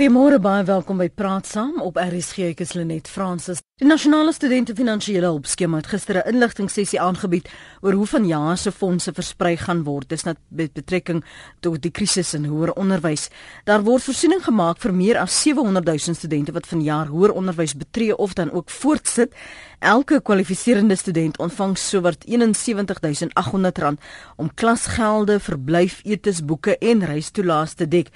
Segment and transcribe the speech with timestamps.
[0.00, 3.58] Goeiemôre baie welkom by Praat Saam op RSG ek is Lenet Fransis.
[3.76, 7.50] Die Nasionale Studente Finansiële Hulpskema het gister 'n inligtingsessie aangebied
[7.82, 10.08] oor hoe vanjaar se fondse versprei gaan word.
[10.08, 11.24] Dis net met betrekking
[11.60, 13.28] tot die krisis in hoër onderwys.
[13.64, 18.16] Daar word voorsiening gemaak vir meer as 700 000 studente wat vanjaar hoër onderwys betree
[18.16, 19.34] of dan ook voortsit.
[19.80, 23.96] Elke kwalifiserende student ontvang sowat R71800
[24.36, 28.10] om klasgelde, verblyf, etes, boeke en reistoelaas te dek.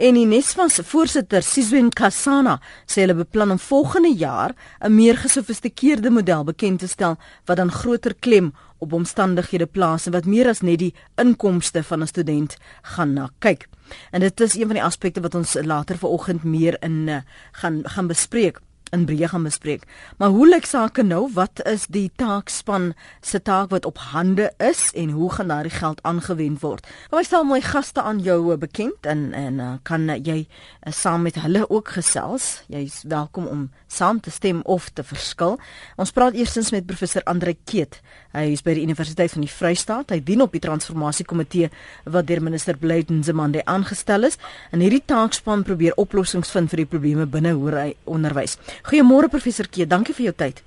[0.00, 2.54] En die Nesvas voorsitter Sizwen Kasana
[2.88, 7.70] sê hulle beplan om volgende jaar 'n meer gesofistikeerde model bekend te stel wat dan
[7.70, 12.56] groter klem op omstandighede plaas en wat meer as net die inkomste van 'n student
[12.82, 13.68] gaan na kyk.
[14.10, 17.16] En dit is een van die aspekte wat ons later vanoggend meer in uh,
[17.52, 18.60] gaan gaan bespreek
[18.94, 19.86] in breë gaan bespreek.
[20.18, 21.28] Maar hoe lyk sake nou?
[21.34, 26.02] Wat is die taakspan se taak wat op hande is en hoe gaan daardie geld
[26.02, 26.86] aangewend word?
[27.10, 30.92] Kom ek stel my gaste aan jou eh, bekend en en uh, kan jy uh,
[30.92, 32.62] saam met hulle ook gesels?
[32.68, 35.58] Jy's welkom om saam te stem of te verskil.
[36.00, 38.00] Ons praat eerstens met professor Andre Keet.
[38.30, 40.12] Hy is by die Universiteit van die Vrystaat.
[40.14, 41.70] Hy dien op die transformasiekomitee
[42.14, 44.38] wat deur minister Blyden Zemande aangestel is.
[44.70, 48.56] En hierdie taakspan probeer oplossings vind vir die probleme binne hoër onderwys.
[48.88, 50.62] Goeiemôre professor Kee, dankie vir jou tyd.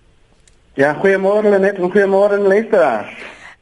[0.78, 3.14] Ja, goeiemôre Lenet en goeiemôre luisteraars.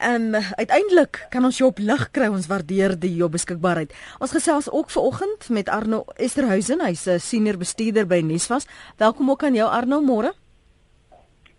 [0.01, 2.27] En um, uiteindelik kan ons jou op lig kry.
[2.31, 3.93] Ons waardeer die jou beskikbaarheid.
[4.19, 6.81] Ons gesels ook vanoggend met Arno Esterhuizen.
[6.81, 8.65] Hy's 'n senior bestuurder by Nesvas.
[8.97, 10.33] Welkom ook aan jou Arno, môre.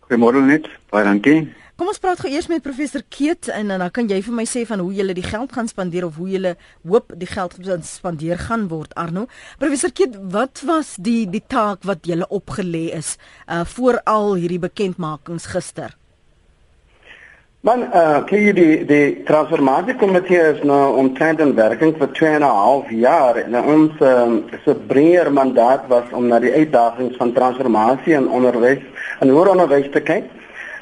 [0.09, 0.69] Goeiemôre Lenet.
[0.91, 1.62] Baie dankie.
[1.83, 4.61] Kom ons praat gou eers met professor Keet en dan kan jy vir my sê
[4.69, 6.53] van hoe jy die geld gaan spandeer of hoe jy
[6.87, 9.25] hoop die geld gaan spandeer gaan word Arno.
[9.59, 13.17] Professor Keet, wat was die die taak wat jy opgelê is
[13.51, 15.97] uh voor al hierdie bekendmakings gister?
[17.67, 22.61] Man, uh kyk die die transformasiekomitee is nou omtrent in werking vir 2 en 'n
[22.61, 28.15] half jaar en ons um, se breër mandaat was om na die uitdagings van transformasie
[28.15, 28.87] in onderwys
[29.19, 30.31] en hoër onderwys te kyk.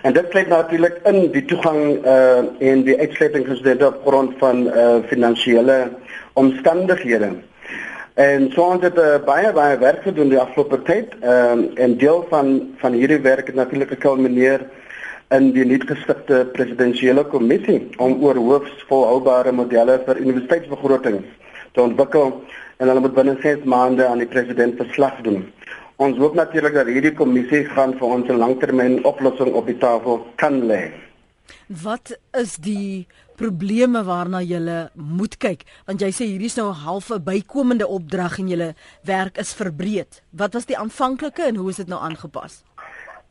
[0.02, 4.32] En dit sluit natuurlik in die toegang uh en die uitsluiting van studente op grond
[4.38, 5.88] van uh finansiële
[6.32, 7.30] omstandighede.
[8.14, 11.14] En so ons het uh, baie baie werk gedoen die afgelope tyd.
[11.20, 12.48] Ehm uh, en deel van
[12.80, 14.64] van hierdie werk het natuurlik gekulmineer
[15.36, 21.28] in die nuutgestigte presidensiële kommissie om oor hoogs volhoubare modelle vir universiteitsbegrotings
[21.72, 22.32] te ontwikkel
[22.76, 25.44] en hulle moet binne 6 maande aan die president verslag doen.
[26.00, 30.22] Ons hoop natuurlik dat hierdie kommissie gaan vir ons 'n langtermyn oplossing op die tafel
[30.36, 30.92] kan lê.
[31.68, 33.06] Wat is die
[33.36, 35.62] probleme waarna jy moet kyk?
[35.86, 38.74] Want jy sê hierdie is nou 'n halfe bykomende opdrag en julle
[39.04, 40.22] werk is verbreed.
[40.30, 42.64] Wat was die aanvanklike en hoe is dit nou aangepas?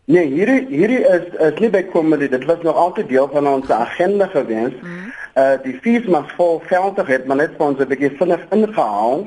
[0.05, 2.29] Nee, hierdie hierdie is is nie bykomende.
[2.29, 4.73] Dit was nog altyd deel van ons agenda gewees.
[4.81, 5.13] Mm.
[5.35, 9.25] Uh die fees mag vol veldig het, maar net vir ons 'n bietjie vinnig ingehaal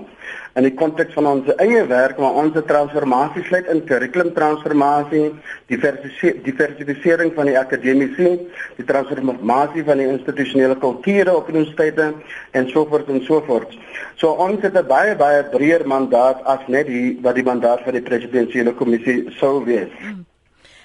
[0.55, 5.33] in die konteks van ons eie werk waar ons 'n transformasie sluit in kurrikulumtransformasie,
[5.69, 8.39] diversifisering van die akademiese,
[8.77, 12.15] die transformasie van die institusionele kulture op universiteite
[12.53, 13.79] en so voort en so voort.
[14.17, 17.93] So ons het 'n baie baie breër mandaat as net die wat die mandaat van
[17.93, 19.91] die presidensiële kommissie sou wees.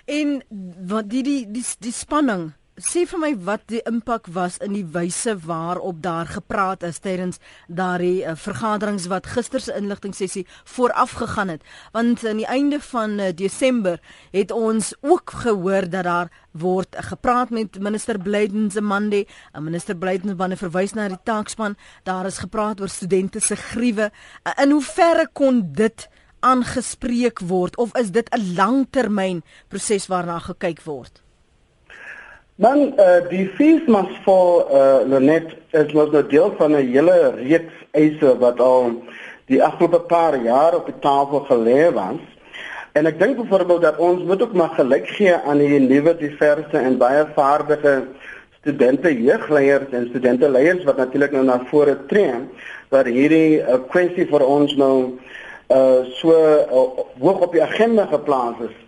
[0.05, 0.41] En
[0.87, 4.85] wat die die die, die spanning sê vir my wat die impak was in die
[4.93, 10.45] wyse waarop daar gepraat is tydens daardie uh, vergaderings wat gister se inligtingsessie
[10.75, 11.65] vooraf gegaan het.
[11.91, 13.97] Want aan die einde van uh, Desember
[14.31, 19.63] het ons ook gehoor dat daar word uh, gepraat met minister Blyden se Monday en
[19.63, 21.75] minister Blyden wanneer verwys na die taakspan.
[22.05, 26.09] Daar is gepraat oor studente se gruwe uh, in hoeverre kon dit
[26.39, 27.77] aangespreek word?
[27.77, 31.25] Of is dit 'n langtermyn proses waarna gekyk word
[32.57, 37.17] Dan uh, die fees mas vir uh, Lenet is mos nou deel van 'n hele
[37.35, 38.95] reeks eise wat al
[39.45, 42.17] die afgelope paar jaar op die tafel gelê was.
[42.97, 46.77] En ek dink byvoorbeeld dat ons moet ook maar geluk gee aan die nuwe diverse
[46.77, 47.93] en baie vaardige
[48.59, 52.41] studente jeugleiers en studente leiers wat natuurlik nou na vore tree
[52.89, 54.95] wat hierdie uh, kwessie vir ons nou
[55.69, 56.81] uh so uh,
[57.21, 58.86] hoog op die agenda geplaas is.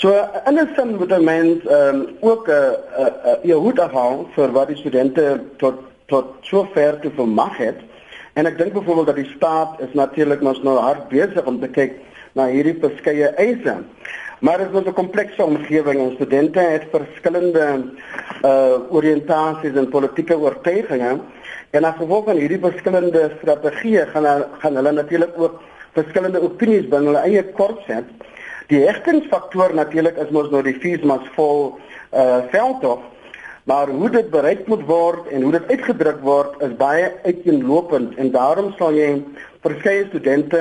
[0.00, 0.08] So
[0.46, 3.06] in 'n sin moet 'n mens ehm um, ook 'n uh,
[3.44, 5.74] 'n uh, uh, hoed afhaal vir wat die studente tot
[6.06, 7.76] tot so ver te vermag het.
[8.32, 11.68] En ek dink byvoorbeeld dat die staat is natuurlik mos nou hard besig om te
[11.68, 11.92] kyk
[12.32, 13.74] na hierdie verskeie eise.
[14.40, 17.66] Maar dit is 'n komplekse omgewing en studente het verskillende
[18.44, 21.20] uh oriëntasies en politieke oortuigings
[21.70, 25.60] en as gevolg van hierdie verskillende strategieë gaan gaan hulle natuurlik ook
[25.92, 28.00] verskillende opinies binne hulle eie korps hê.
[28.70, 31.72] Die hegtingsfaktor natuurlik is mos nou die fees mas vol
[32.14, 33.00] uh veldtog,
[33.66, 38.30] maar hoe dit bereik moet word en hoe dit uitgedruk word is baie uiteenlopend en
[38.34, 39.08] daarom sal jy
[39.66, 40.60] verskeie studente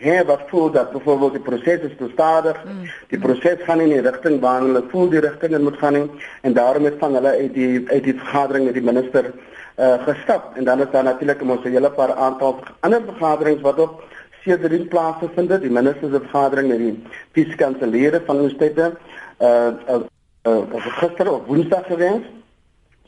[0.00, 2.56] hê wat voel dat byvoorbeeld die proses is te stadig.
[2.64, 2.88] Mm.
[3.12, 6.06] Die proses gaan in die rigting waar hulle voel die rigting moet gaan nie
[6.48, 9.28] en daarom het van hulle uit die uit die vergadering met die minister
[9.76, 14.00] uh gestap en dan is daar natuurlik 'n hele paar aantal ander vergaderings wat op
[14.42, 16.94] seerdie plase vind dit die minister se vergadering met die
[17.32, 18.92] fiskanseliere van universiteite
[19.40, 20.02] uh uh,
[20.48, 22.24] uh gister op woensdag gewees.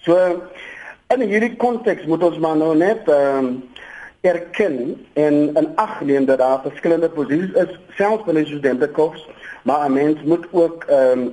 [0.05, 0.17] So
[1.15, 3.55] in hierdie konteks moet ons maar nou net ehm uh,
[4.23, 9.25] erken en in ag neem dat daar verskillende posisies is selfs binne studentekorps
[9.63, 11.33] maar 'n mens moet ook 'n um,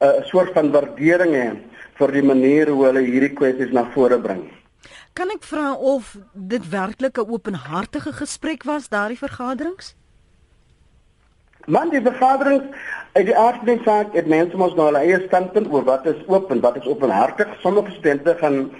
[0.00, 1.48] 'n soort van waardering hê
[1.94, 4.48] vir die manier hoe hulle hierdie kwessies na vore bring.
[5.12, 9.94] Kan ek vra of dit werklik 'n openhartige gesprek was daardie vergaderings?
[11.66, 12.76] Man die vergaderings
[13.12, 16.06] uit die aard van die saak het mense mos nou hulle eie standpunt oor wat
[16.06, 17.48] is oop en wat is openhartig.
[17.60, 18.70] Sommige studente gaan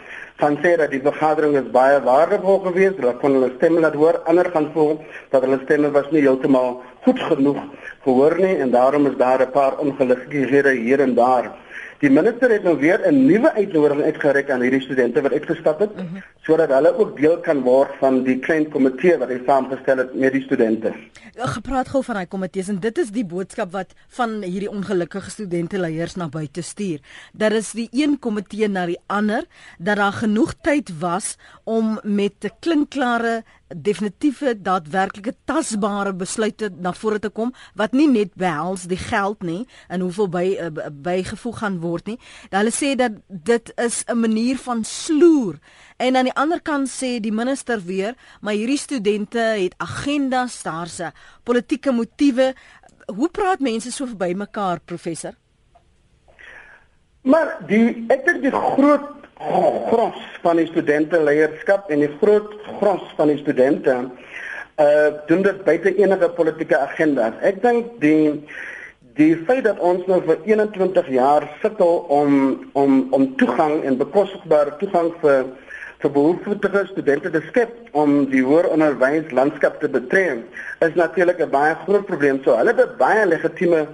[0.40, 4.22] gaan sê dat die vergadering is baie waardevol geweest, hulle kon hulle stemme laat hoor.
[4.24, 7.60] Ander gaan voel dat hulle stemme was nie heeltemal goed genoeg
[8.04, 11.52] gehoor nie en daarom is daar 'n paar ongelukkige hier en daar.
[12.00, 15.96] Die minister het nou weer 'n nuwe uitnodiging uitgereik aan hierdie studente wat uitgestap het
[15.96, 16.22] mm -hmm.
[16.40, 20.32] sodat hulle ook deel kan word van die klein komitee wat hy saamgestel het met
[20.32, 20.92] die studente.
[21.34, 25.30] Ja, gepraat gou van daai komitees en dit is die boodskap wat van hierdie ongelukkige
[25.30, 27.00] studente leiers na buite stuur.
[27.32, 29.44] Dat is die een komitee na die ander
[29.78, 33.42] dat daar genoeg tyd was om met 'n klinkklare
[33.74, 39.66] definitiewe daadwerklike tasbare besluite na vore te kom wat nie net behels die geld nie
[39.88, 42.18] en hoeveel by uh, bygevoeg gaan word nie.
[42.50, 45.58] Hulle sê dat dit is 'n manier van sloer.
[45.96, 51.00] En aan die ander kant sê die minister weer, maar hierdie studente het agendas, daar's
[51.00, 51.12] 'n
[51.44, 52.54] politieke motiewe.
[53.06, 55.34] Hoe praat mense so verby mekaar, professor?
[57.22, 63.06] Maar die ek dink die groot gros van die studente leierskap en die groot gros
[63.16, 63.96] van die studente
[64.80, 67.36] uh doen dit buite enige politieke agendas.
[67.44, 68.44] Ek dink die
[69.18, 72.36] die feit dat ons nou vir 21 jaar sukkel om
[72.72, 75.50] om om toegang en bekostigbare toegang vir
[76.00, 80.38] vir behoeftige studente te skep om die hoër onderwyslandskap te betree
[80.86, 82.40] is natuurlik 'n baie groot probleem.
[82.44, 83.86] So hulle het baie legitieme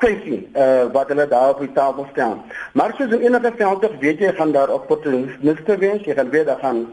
[0.00, 2.38] kwessie uh, wat hulle daar op die tafel stel.
[2.72, 6.62] Maar soos in enige veld, weet jy, gaan daar opportuniste wees, jy gaan weet daar
[6.64, 6.86] gaan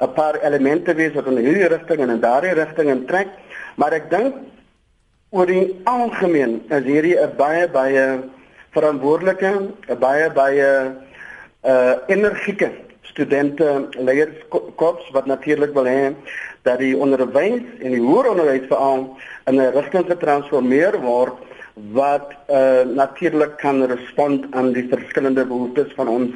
[0.00, 3.28] 'n paar elemente wees wat in hierdie rigting en in daardie rigting trek,
[3.76, 4.34] maar ek dink
[5.30, 8.04] oor die algemeen is hierdie 'n baie baie
[8.72, 9.50] verantwoordelike,
[9.88, 10.68] 'n baie baie
[11.60, 12.70] uh energieke
[13.02, 16.14] studente leierskap wat natuurlik wil hê
[16.62, 19.16] dat die onderwys en die hoër onderwys veral
[19.46, 21.36] in 'n rigting getransformeer word
[21.92, 26.34] wat uh, natuurlik kan respond aan die verskillende behoeftes van ons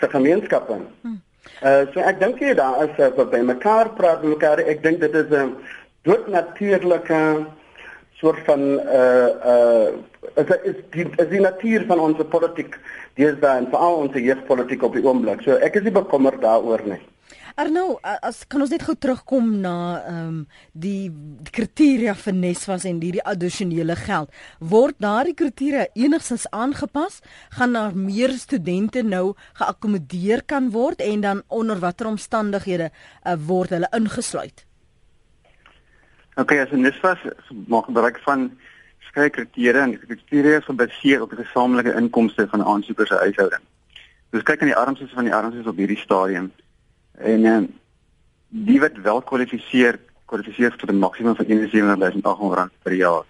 [0.00, 0.78] se gemeenskappe.
[1.00, 1.20] Hmm.
[1.62, 4.60] Uh, so ek dink jy daar is uh, by mekaar praat mekaar.
[4.60, 5.54] Ek dink dit is 'n
[6.02, 7.46] dood natuurlike
[8.20, 9.88] soort van uh uh
[10.36, 12.78] is is die is die natuur van ons politiek
[13.14, 15.42] dis dan veral ons jeugpolitiek op die oomblik.
[15.44, 17.00] So ek is nie bekommerd daaroor nie.
[17.56, 20.40] Arno, as kan ons net gou terugkom na ehm um,
[20.76, 24.28] die, die kriteria vir Nesvas en hierdie addisionele geld.
[24.60, 27.22] Word daardie kriteria enigstens aangepas?
[27.56, 33.72] Gaan daar meer studente nou geakkommodeer kan word en dan onder watter omstandighede uh, word
[33.72, 34.66] hulle ingesluit?
[36.36, 37.24] OK, as Nesvas
[37.72, 38.50] maak gebruik van
[39.08, 43.24] skei kriteria en die kriteria is gebaseer op die gesamentlike inkomste van 'n aansoeker se
[43.24, 43.64] huishouding.
[44.36, 46.52] Dus kyk aan die armstes van die armstes op hierdie stadium.
[47.18, 47.62] En uh,
[48.48, 53.24] die wat wel kwalifiseer, kwalifiseer tot 'n maksimum van 71800 per jaar.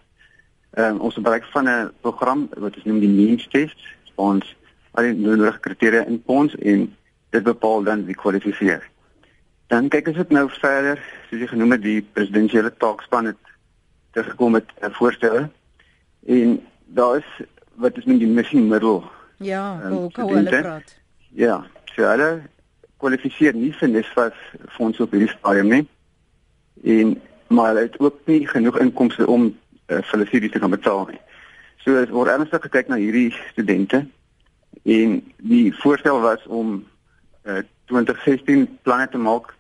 [0.71, 3.79] Ehm um, ons gebruik van 'n program wat ons noem die means test.
[4.15, 4.57] Ons
[4.91, 6.97] al die nodige kriteria in ons en
[7.31, 8.83] dit bepaal dan wie kwalifiseer.
[9.67, 13.37] Dan kyk ons dit nou verder, soos jy genoem het, die presidentsiële taakspan het
[14.11, 15.49] teruggekom met 'n voorstel
[16.27, 19.05] en daar is wat is met die missie middel.
[19.37, 20.97] Ja, um, hoe kan hulle praat?
[21.29, 22.41] Ja, so hulle
[23.03, 24.37] kwalifiseer nie vir Nesvas
[24.77, 25.85] fonds op hierdie stadium nie.
[26.85, 29.53] En maar hulle het ook nie genoeg inkomste om uh,
[29.87, 31.21] vir hulle studies te kan betaal nie.
[31.85, 34.07] So is word ernstig gekyk na hierdie studente
[34.83, 36.81] en die voorstel was om
[37.47, 39.53] uh, 2016 planne te maak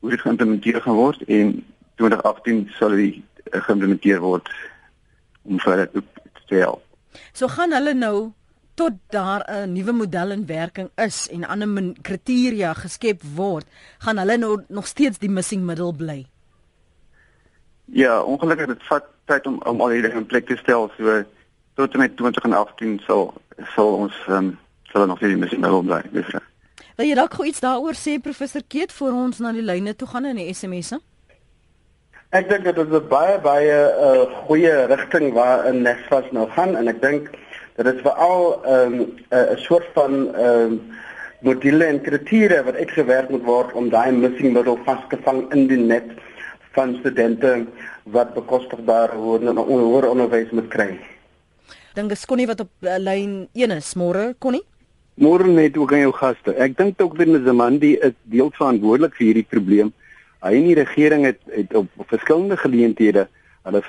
[0.00, 1.52] hoe dit geïmplementeer gaan word en
[2.00, 4.48] 2018 sal dit uh, geïmplementeer word
[5.44, 6.00] om vir dit
[6.48, 6.80] te help.
[7.32, 8.32] So gaan hulle nou
[8.74, 13.66] tot daar 'n nuwe model in werking is en ander kriteria geskep word,
[13.98, 16.26] gaan hulle nou nog steeds die missing middle bly.
[17.84, 20.90] Ja, ongelukkig dit vat tyd om om al hierdie in plek te stel.
[20.96, 21.22] So
[21.74, 23.34] tot en met 2018 sal
[23.74, 26.02] sal ons um, sal nog hierdie missing middle bly.
[26.12, 26.42] Dis reg.
[26.96, 30.08] Wil jy dalk gou iets daaroor sê professor Keet voor ons na die lyne toe
[30.08, 31.00] gaan in die SMS'e?
[32.34, 36.76] Ek dink dit is 'n baie baie uh, goeie rigting waar in Nesvas nou gaan
[36.76, 37.30] en ek dink
[37.76, 39.00] dit is veral 'n
[39.30, 40.80] um, soort van ehm um,
[41.44, 46.06] module en kriteria wat uitgewerk moet word om daai missing middle vasgevang in die net
[46.72, 47.66] van studente
[48.16, 50.88] wat bekostigbaar word en hoër onderwys moet kry.
[51.94, 54.64] Dink ek Connie wat op uh, lyn 1 is môre Connie?
[55.20, 56.54] Môre net ook aan jou gaste.
[56.58, 59.92] Ek dink ook dat Nzamandi is deel verantwoordelik vir hierdie probleem.
[60.42, 63.28] Hy en die regering het, het op, op verskillende geleenthede
[63.64, 63.80] hulle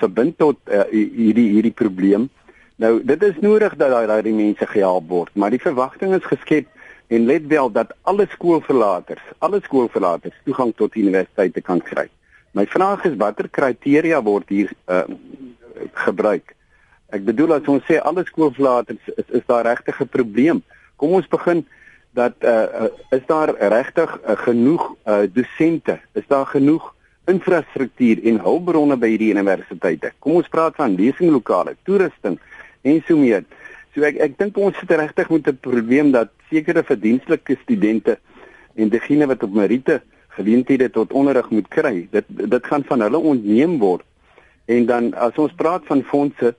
[0.00, 2.28] verbind tot uh, hierdie hierdie probleem.
[2.76, 6.66] Nou dit is nodig dat daai daai mense gehelp word, maar die verwagting is geskep
[7.06, 12.08] en let wel dat alle skoolverlaters, alle skoolverlaters toegang tot universiteite kan kry.
[12.50, 15.04] My vraag is watter kriteria word hier uh,
[16.06, 16.54] gebruik?
[17.14, 20.62] Ek bedoel as ons sê alle skoolverlaters is is daar regtig 'n probleem.
[20.96, 21.62] Kom ons begin
[22.10, 26.00] dat uh, uh is daar regtig uh, genoeg uh dosente?
[26.12, 26.90] Is daar genoeg
[27.26, 30.12] infrastruktuur en hulpbronne by hierdie universiteite?
[30.18, 32.38] Kom ons praat van lesinglokale, toerusting
[32.84, 33.44] en so meer.
[33.94, 38.18] So ek ek dink ons sit regtig met 'n probleem dat sekere verdienstelike studente
[38.74, 40.02] en diegene wat op Merite
[40.34, 44.04] geleenthede tot onderrig moet kry, dit dit gaan van hulle ontneem word.
[44.66, 46.54] En dan as ons praat van fondse,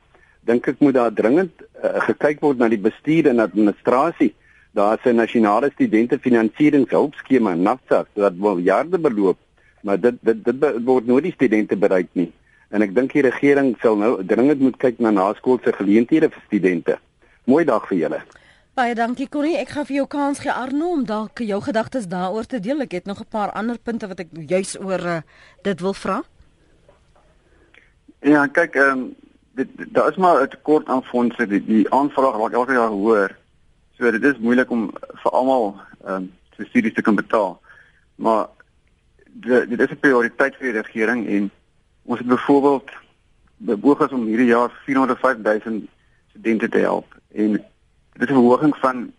[0.48, 1.52] dink ek moet daar dringend
[1.84, 4.34] uh, gekyk word na die bestuur en administrasie.
[4.76, 9.38] Daar's 'n nasionale studente finansieringshulpskema, NAFSA, wat miljarde beloop,
[9.82, 12.32] maar dit dit dit word nooit die studente bereik nie.
[12.70, 16.98] En ek dink die regering sal nou dringend moet kyk na naskoolse geleenthede vir studente.
[17.46, 18.22] Mooi dag vir julle.
[18.76, 19.56] Baie dankie Connie.
[19.56, 22.82] Ek gaan vir jou kans gee Arno om dalk jou gedagtes daaroor te deel.
[22.84, 25.22] Ek het nog 'n paar ander punte wat ek juis oor uh,
[25.64, 26.24] dit wil vra.
[28.20, 29.16] Ja, kyk, ehm um,
[29.56, 31.48] dit daar is maar 'n tekort aan fondse.
[31.48, 33.38] Die, die aanvraag raak elke jaar hoër.
[33.98, 34.92] So dit is moeilik om
[35.24, 37.62] vir almal ehm um, vir studies te kan betaal.
[38.16, 38.48] Maar
[39.24, 41.52] dit, dit is 'n prioriteit vir die regering en
[42.06, 42.92] ons het byvoorbeeld
[43.58, 45.82] beoog as om hierdie jaar 405 000
[46.30, 49.12] studente te help en dit is 'n verhoging van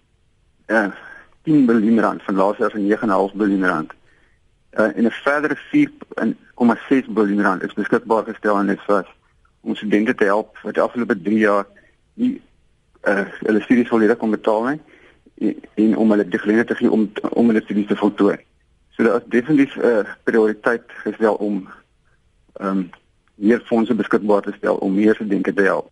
[0.66, 0.88] uh
[1.42, 2.86] 10 miljard rand van laas jaar van
[3.30, 3.92] 9,5 miljard rand.
[4.72, 9.14] Uh en 'n verdere 4,6 miljard rand is beskikbaar gestel aan vir
[9.60, 11.66] om studente te help wat die afgelope 3 jaar
[12.14, 12.42] nie
[13.02, 14.80] uh hulle studies volledig kon betaal nie
[15.34, 18.36] en, en om hulle die geleentheid te gee om om hulle studies te voltooi.
[18.90, 21.68] So daar is definitief 'n uh, prioriteit gestel om
[22.58, 22.90] ehm um,
[23.36, 25.90] meer fondse beskikbaar te stel om meer studente te help.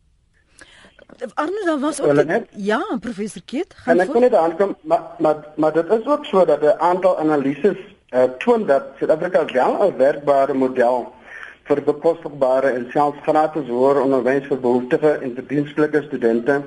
[1.35, 3.75] Arno daar was ook die, ja, professor Keet.
[3.85, 7.19] En ek kon net aankom maar maar maar dit is ook so dat 'n aantal
[7.19, 7.77] analises
[8.11, 11.13] uh, toon dat Suid-Afrika wel 'n werkbare model
[11.63, 16.63] vir bekostigbare en selfs gratis hoër onderwys vir behoeftige en verdienstelike studente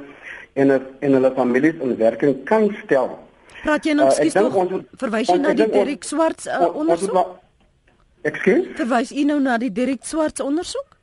[0.54, 3.20] en en hulle families in werking kan stel.
[3.62, 7.38] Praat jy nou skielik uh, verwys jy na die Derek Swarts uh, ondersoek?
[8.28, 8.70] Ekskuus?
[8.80, 10.98] Verwys jy nou na die Derek Swarts ondersoek?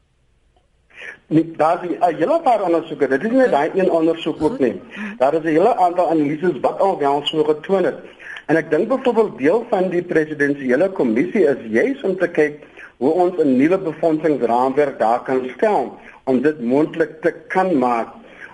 [1.32, 3.08] Nee, daar is 'n hele paar ondersoeke.
[3.08, 4.80] Dit is nie daai een ondersoek ook nie.
[5.18, 7.98] Daar is 'n hele aantal analises wat al wel so getoon het.
[8.46, 12.66] En ek dink byvoorbeeld deel van die presidensiële kommissie is juis om te kyk
[12.96, 18.08] hoe ons 'n nuwe befondsingsraamwerk daar kan stel om dit moontlik te kan maak.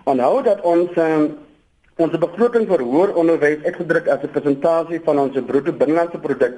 [0.05, 1.37] Onthou dat ons um,
[1.97, 6.55] ons begroting vir hoër onderwys uitgedruk as 'n persentasie van ons bruto binnelandse produk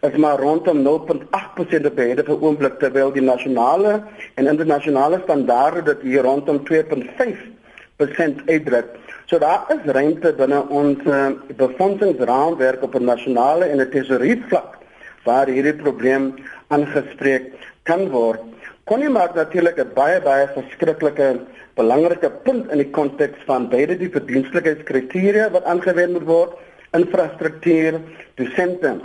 [0.00, 4.02] is maar rondom 0.8% op die huidige oomblik terwyl die nasionale
[4.34, 8.86] en internasionale standaarde dit hier rondom 2.5% uitdruk.
[9.26, 14.78] So daar is ruimte binne ons uh, befondsingsraamwerk op 'n nasionale en 'n tesourier vlak
[15.24, 16.34] waar hierdie probleem
[16.68, 17.52] aangespreek
[17.82, 18.40] kan word.
[18.84, 21.40] Kon nie maar natuurlik 'n baie baie verskriklike
[21.74, 26.52] belangrike punt in die konteks van beide die verdienstelikheidskriteria wat aangewend moet word,
[26.92, 28.00] infrastruktuur,
[28.34, 29.00] dosente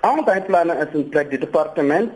[0.00, 1.30] Al die planne is in plek.
[1.30, 2.12] Die departement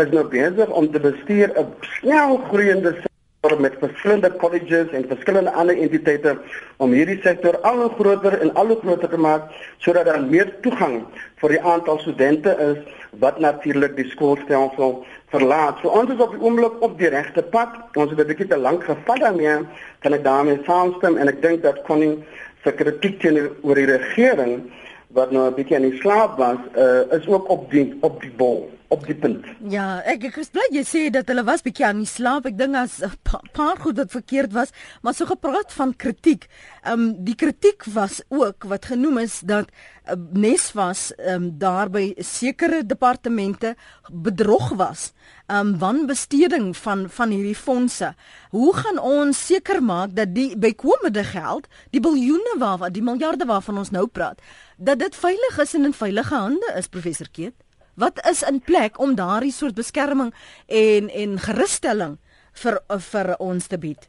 [0.00, 5.52] is nou besig om te bestuur 'n snel groeiende sektor met verskillende colleges en verskillende
[5.52, 6.38] ander entiteite
[6.76, 9.42] om hierdie sektor al hoe groter en al hoe groter te maak
[9.78, 11.04] sodat daar meer toegang
[11.42, 12.78] vir die aantal studente is
[13.20, 15.78] wat natuurlik die skoolstelsel verlaat.
[15.82, 17.68] So ons is op die oomblik op die regte pad.
[17.94, 19.58] Ons het 'n bietjie te lank gevat daarmee.
[19.98, 22.24] Kan ek daarmee saamstem en ek dink dat koning
[22.64, 24.72] se kritiek teenoor die regering
[25.14, 28.32] wat nou 'n bietjie aan die slaap was, uh, is ook op die op die
[28.36, 29.46] bol, op die punt.
[29.70, 32.46] Ja, ek ek is bly jy sê dat hulle was bietjie aan die slaap.
[32.50, 34.70] Ek dink as 'n pa, paar goed wat verkeerd was,
[35.02, 36.48] maar so gepraat van kritiek.
[36.82, 41.58] Ehm um, die kritiek was ook wat genoem is dat uh, Nes was ehm um,
[41.58, 43.76] daar by sekere departemente
[44.10, 45.12] bedrog was.
[45.46, 48.14] Ehm um, wanbesteding van van hierdie fondse.
[48.50, 53.78] Hoe gaan ons seker maak dat die bykomende geld, die biljoene waarvan die miljarde waarvan
[53.78, 54.40] ons nou praat,
[54.76, 57.54] dat dit veilig is en in veilige hande is professor Keet?
[57.94, 60.34] Wat is in plek om daardie soort beskerming
[60.66, 62.18] en en gerusstelling
[62.62, 64.08] vir vir ons te bied?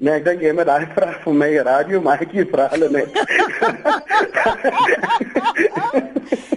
[0.00, 3.08] Nee, ek dink jy moet daai vraag vir my radio maar ek vra hulle net.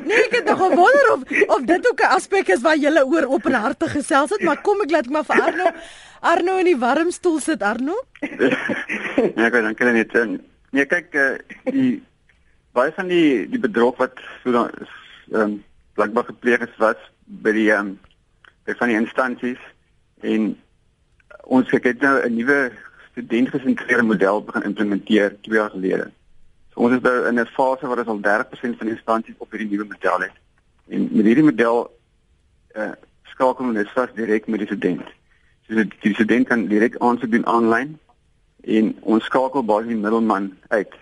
[0.07, 1.21] nee, ek het nog gewonder of
[1.57, 4.91] of dit ook 'n aspek is waar jy oor openhartig gesels het, maar kom ek
[4.91, 5.71] laat ek maar vir Arno
[6.21, 7.95] Arno in die warm stoel sit Arno.
[8.21, 10.13] ja, ek dink dan net
[10.71, 11.37] nee, kyk uh,
[11.67, 12.01] die
[12.73, 14.71] baie van die die bedrog wat so dan
[15.31, 15.63] ehm um,
[15.93, 16.97] blikbaar gepleeg is was
[17.45, 17.99] by die ehm um,
[18.65, 19.61] by van die instansies
[20.21, 20.53] en
[21.43, 22.71] ons het nou 'n nuwe
[23.11, 26.11] studentgesentreerde model begin implementeer 2 jaar gelede.
[26.73, 29.51] So ons is nou in 'n fase waar ons al 30% van die instansies op
[29.51, 30.35] hierdie nuwe model het.
[30.87, 31.99] En met hierdie model
[32.71, 32.91] eh uh,
[33.23, 35.05] skakel ons vas direk met die student.
[35.67, 37.99] So die student kan direk aansoek doen aanlyn
[38.61, 40.93] en ons skakel basies die middelman uit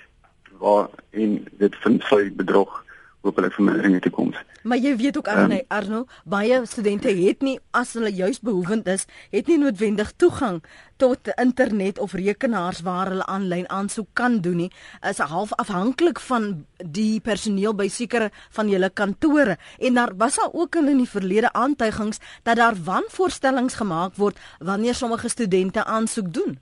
[0.61, 2.79] waar en dit vind sy bedrog
[3.21, 4.37] hopelik vermindering in die toekoms.
[4.65, 8.87] Maar jy weet ook Arno, um, Arno, baie studente het nie as hulle juis behoefend
[8.89, 10.61] is, het nie noodwendig toegang
[11.01, 14.71] tot internet of rekenaars waar hulle aanlyn aansoek kan doen nie.
[15.09, 19.57] Is half afhanklik van die personeel by sekere van julle kantore.
[19.79, 24.95] En daar was al ook in die verlede aantuigings dat daar wanvoorstellings gemaak word wanneer
[24.95, 26.59] sommige studente aansoek doen.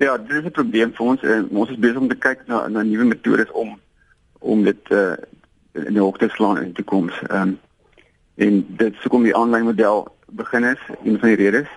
[0.00, 1.20] Ja, dit is 'n probleem vir ons.
[1.50, 3.80] Ons is besig om te kyk na na nuwe metodes om
[4.38, 5.12] om dit uh,
[5.72, 7.20] in die hoogte slaan in die toekoms.
[7.28, 7.58] Ehm um,
[8.34, 11.68] en dit sou kom die aanlyn model begin is een van die redes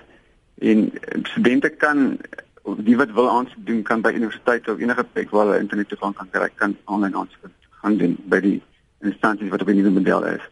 [0.57, 0.91] en
[1.23, 2.17] studente kan
[2.77, 6.15] die wat wil aansoek doen kan by universiteite of enige plek waar hulle internet toegang
[6.15, 8.61] kan kry kan aanlyn aansoek gaan doen by die
[8.99, 10.49] instansies wat op die nuwe model is.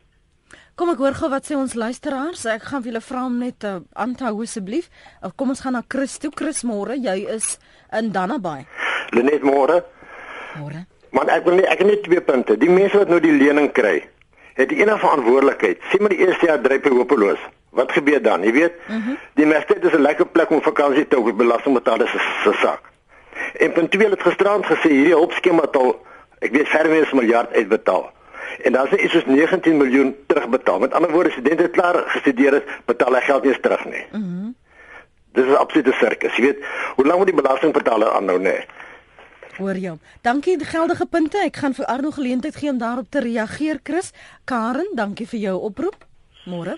[0.81, 2.39] Kom ek hoor gou wat sê ons luisteraars.
[2.49, 4.87] Ek gaan vir julle vra om net uh, aan te hou asseblief.
[5.21, 6.31] Uh, kom ons gaan na Chris toe.
[6.33, 7.51] Chris môre, jy is
[7.93, 8.63] in Dannaby.
[9.13, 9.75] Lenet môre.
[10.57, 10.79] Môre.
[11.13, 12.55] Maar ek wil nie ek het net twee punte.
[12.57, 13.99] Die mense wat nou die lening kry,
[14.57, 15.85] het die enige verantwoordelikheid.
[15.91, 17.43] Sien maar die eerste jaar dryp hy hopeloos.
[17.77, 18.47] Wat gebeur dan?
[18.49, 19.03] Jy weet, uh mhm.
[19.11, 19.19] -huh.
[19.37, 22.89] die universiteit is 'n lekker plek om vakansie te hou vir belastingbetalers se sak.
[23.61, 25.93] En punt 2 het gisterand gesê hierdie hulpskema het al
[26.39, 28.09] ek weet verder as 'n miljard uitbetaal.
[28.63, 30.79] En dan is iets soos 19 miljoen terugbetaal.
[30.79, 34.05] Met ander woorde, studente het klaar gestudeer het, betaal hy geld nie eens terug nie.
[34.11, 34.21] Mhm.
[34.21, 34.53] -huh.
[35.31, 36.35] Dis 'n absolute sirkus.
[36.35, 38.65] Jy weet, hoe lank moet die belastingbetaler aanhou, nee?
[39.57, 39.97] Hoor jou.
[40.21, 41.37] Dankie die geldige punte.
[41.37, 44.11] Ek gaan vir Arno geleentheid gee om daarop te reageer, Chris.
[44.43, 46.05] Karen, dankie vir jou oproep.
[46.45, 46.77] Môre.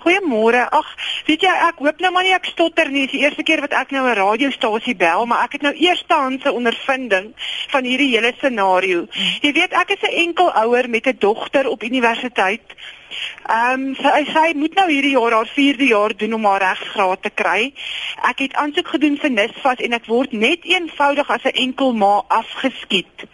[0.00, 0.62] Goeiemôre.
[0.72, 0.86] Ag,
[1.26, 3.06] weet jy, ek hoop nou maar nie ek stotter nie.
[3.06, 6.52] Dis die eerste keer wat ek nou 'n radiostasie bel, maar ek het nou eerstehandse
[6.52, 7.34] ondervinding
[7.68, 9.06] van hierdie hele scenario.
[9.42, 12.64] Jy weet, ek is 'n enkel ouer met 'n dogter op universiteit.
[13.48, 17.22] Ehm um, sy sy moet nou hierdie jaar haar 4de jaar doen om haar regsgraad
[17.22, 17.72] te kry.
[18.28, 21.92] Ek het aansoek gedoen vir NSFAS en ek word net eenvoudig as 'n een enkel
[21.92, 23.26] ma afgeskiet.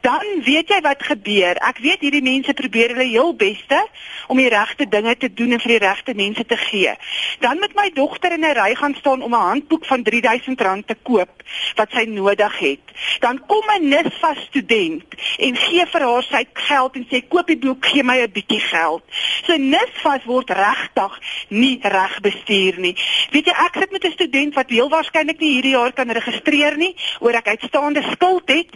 [0.00, 1.56] Dan weet jy wat gebeur.
[1.56, 3.78] Ek weet hierdie mense probeer hulle heel beste
[4.28, 6.94] om die regte dinge te doen en vir die regte mense te gee.
[7.40, 10.96] Dan met my dogter in 'n ry gaan staan om 'n handboek van R3000 te
[11.02, 11.42] koop
[11.74, 12.84] wat sy nodig het.
[13.20, 15.04] Dan kom 'n NSFAS student
[15.38, 18.60] en gee vir haar sy geld en sê koop die boek, gee my 'n bietjie
[18.60, 19.02] geld.
[19.46, 22.94] So NSFAS word regtig nie reg bestuur nie.
[23.32, 26.76] Weet jy, ek sit met 'n student wat heel waarskynlik nie hierdie jaar kan registreer
[26.76, 28.70] nie oor ek uitstaande skuld het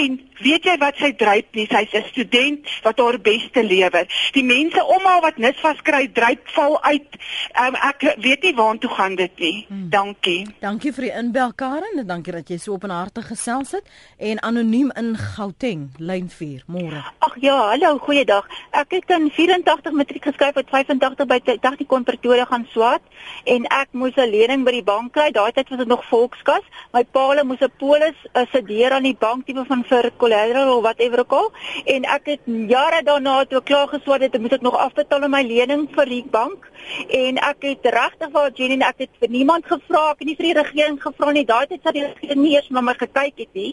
[0.00, 1.66] en weet jy wat sy dryp nie?
[1.66, 4.06] Sy's 'n student wat haar beste lewer.
[4.32, 7.16] Die mense om haar wat NSFAS kry, dryp val uit.
[7.60, 9.66] Um, ek weet nie waartoe gaan dit nie.
[9.68, 9.90] Hmm.
[9.90, 10.46] Dankie.
[10.60, 13.84] Dankie vir die inbel Karen en dankie dat jy so openhartig gesels het
[14.18, 16.64] en anoniem in Gauteng, lyn 4.
[16.66, 17.04] Môre.
[17.18, 18.48] Ag ja, hallo, goeiedag.
[18.70, 23.02] Ek het in 84 matriek geskryf wat 85 by Technikon Pretoria gaan swaat
[23.44, 25.30] en ek moes 'n lening by die bank kry.
[25.30, 26.64] Daai tyd was dit nog Volkskas.
[26.92, 28.16] My pa moes 'n polis
[28.52, 31.52] sedeer aan die bank tipe van vir collateral of whatever ook al
[31.84, 35.88] en ek het jare daarna toe klaar geswaat het, moet ek nog afbetaal my lening
[35.94, 36.70] vir die bank
[37.08, 40.48] en ek het regtig vir Jenny ek het vir niemand gevra, ek het nie vir
[40.48, 41.44] die regering gevra nie.
[41.48, 43.72] Daai tyd het die regering nie eens na my gekyk het nie.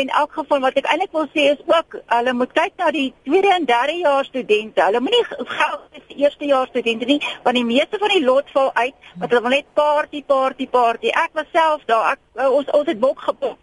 [0.00, 3.12] En elk geval wat ek eintlik wil sê is ook hulle moet kyk na die
[3.26, 4.82] tweede en derde jaar studente.
[4.82, 8.50] Hulle moenie geld vir die eerste jaar studente nie want die meeste van die lot
[8.54, 11.12] val uit want hulle wil net party party party.
[11.24, 12.16] Ek was self daar.
[12.16, 13.58] Ek eh, ons ons het bok gepop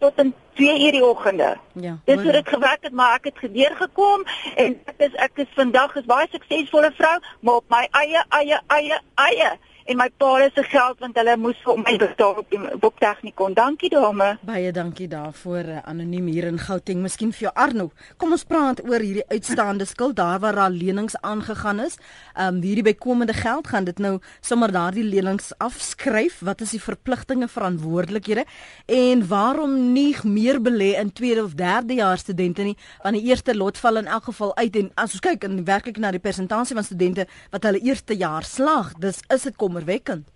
[0.00, 1.56] tot in 2 uur die oggende.
[1.72, 1.98] Ja.
[2.04, 5.50] Dis hoe dit gewerk het, maar ek het gedeur gekom en ek is ek is
[5.54, 9.50] vandag is baie suksesvolle vrou, maar op my eie eie eie eie
[9.90, 13.54] en my pa se geld want hulle moes vir my betaal op die boektegnikon.
[13.58, 14.36] Dankie dame.
[14.46, 17.00] Baie dankie daarvoor uh, anoniem hier in Gauteng.
[17.02, 17.88] Miskien vir jou Arno.
[18.20, 21.98] Kom ons praat oor hierdie uitstaande skuld daar waar daar lenings aangegaan is.
[22.36, 26.38] ehm um, hierdie bykomende geld gaan dit nou sommer daardie lenings afskryf?
[26.46, 28.44] Wat is die verpligtinge, verantwoordelikhede
[28.86, 32.76] en waarom nie meer belê in tweede of derde jaar studente nie?
[33.02, 35.98] Want die eerste lot val in elk geval uit en as ons kyk in werklik
[35.98, 40.28] na die persentasie van studente wat hulle eerste jaar slaag, dis is dit kommerwekkend.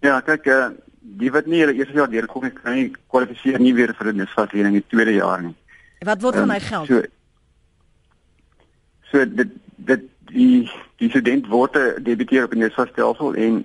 [0.00, 3.74] Ja, kyk, uh, die wat nie hulle eerste jaar deurkom nie, kan nie kwalifiseer nie
[3.74, 5.54] weer vir 'n misvatlening in die tweede jaar nie.
[6.00, 6.86] Wat word van um, hy geld?
[6.86, 7.02] So,
[9.10, 13.64] so dit dit die die student word debiteer op 'n misvatstelsel en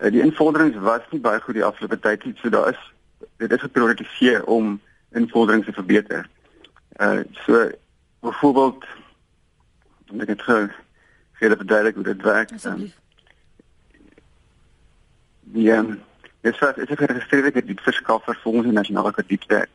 [0.00, 2.80] uh, die invorderings was nie baie goed die afgelope tyd nie, so daar is
[3.38, 6.26] dit is geprioritiseer om invorderings te verbeter.
[7.00, 7.70] Uh so
[8.20, 8.84] byvoorbeeld
[10.20, 10.66] ek het gou
[11.34, 12.52] vir julle verduidelik hoe dit werk.
[12.52, 13.03] Asseblief.
[15.52, 15.98] Die ehm
[16.40, 19.68] dis wat is 'n geregistreerde kredietverskaffer volgens die nasionale kredietwet.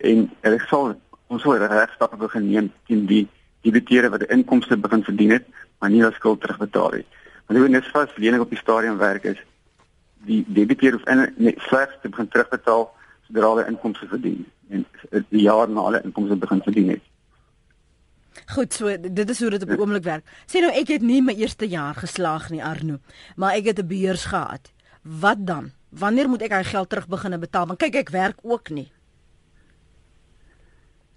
[0.00, 3.28] En hulle sal ons sal regstappe begin neem teen die
[3.60, 5.44] debiteure wat 'n inkomste begin verdien het,
[5.78, 7.06] maar nie as skuld terugbetaal het.
[7.46, 9.38] Want hoe net vas lening op die stadium werk is
[10.24, 11.04] die debiteur of
[11.36, 12.90] net slegs te begin terugbetaal
[13.26, 17.00] sodra hulle inkomste verdien en die jaar na hulle inkomste begin verdien het.
[18.54, 20.24] Goed, so dit is hoe dit op die oomblik werk.
[20.48, 22.98] Sê nou ek het nie my eerste jaar geslaag nie Arno,
[23.36, 24.72] maar ek het 'n beurs gehad.
[25.02, 25.70] Wat dan?
[25.88, 27.66] Wanneer moet ek hy geld terug begine betaal?
[27.66, 28.86] Want kyk, ek werk ook nie.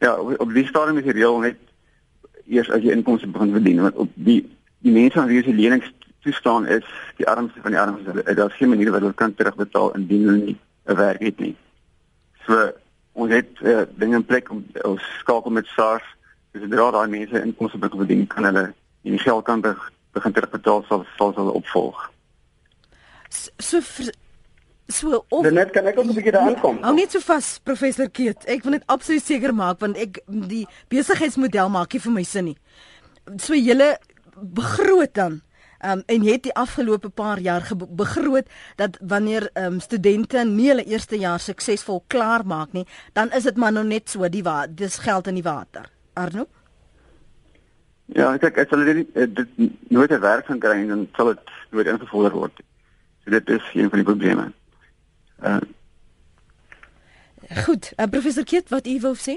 [0.02, 1.60] Ja, op die stadium is die reël net
[2.46, 4.42] eers as jy inkomste begin verdien, want op die
[4.86, 5.88] die mense aan wie jy lenings
[6.22, 6.86] toestaan is
[7.18, 8.34] die armste van die armste.
[8.38, 11.56] Daar's geen manier wat hulle kan terugbetaal indien hulle nie 'n werk het nie.
[12.46, 12.72] So
[13.14, 16.04] ons het uh, dinge in plek om ons skakel met SARS.
[16.52, 21.06] Dis sodra daai mense inkomste begin verdien, kan hulle die geld kan begin terugbetaal sal
[21.18, 22.15] sal hulle opvolg
[23.60, 23.82] so
[24.88, 26.82] so of Net kan ek ook 'n bietjie daar aankom.
[26.84, 28.46] Hou net so vas professor Keet.
[28.46, 32.46] Ek wil net absoluut seker maak want ek die besigheidsmodel maak nie vir my sin
[32.46, 32.58] nie.
[33.38, 33.98] So julle
[34.36, 35.42] begroot dan
[35.86, 41.18] Um, en het die afgelope paar jaar begroot dat wanneer um, studente nie hulle eerste
[41.20, 44.98] jaar suksesvol klaar maak nie, dan is dit maar nou net so die wat dis
[45.04, 45.92] geld in die water.
[46.14, 46.48] Arno?
[48.06, 49.50] Ja, ek ek sal dit dit
[49.90, 52.62] nooit 'n werk gaan kry en dan sal dit nooit ingevoer word.
[53.26, 54.52] So dit is een van die probleme.
[55.44, 55.58] Uh
[57.66, 59.36] Goed, uh, professor Kiet, wat u wou sê?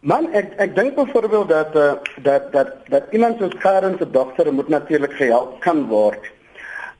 [0.00, 4.52] Man, ek ek dink byvoorbeeld dat uh, dat dat dat iemand soos Karen se dogter
[4.52, 6.28] moet natuurlik gehelp kan word.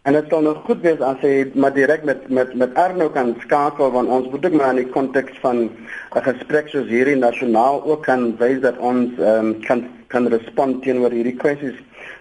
[0.02, 3.34] En dit sal nog goed wees as hy maar direk met met met Arno kan
[3.44, 5.68] skakel want ons moet ook maar in die konteks van
[6.16, 11.10] 'n gesprek soos hierdie nasionaal ook kan wys dat ons um, kan kan respond teenoor
[11.10, 11.76] hierdie kwessies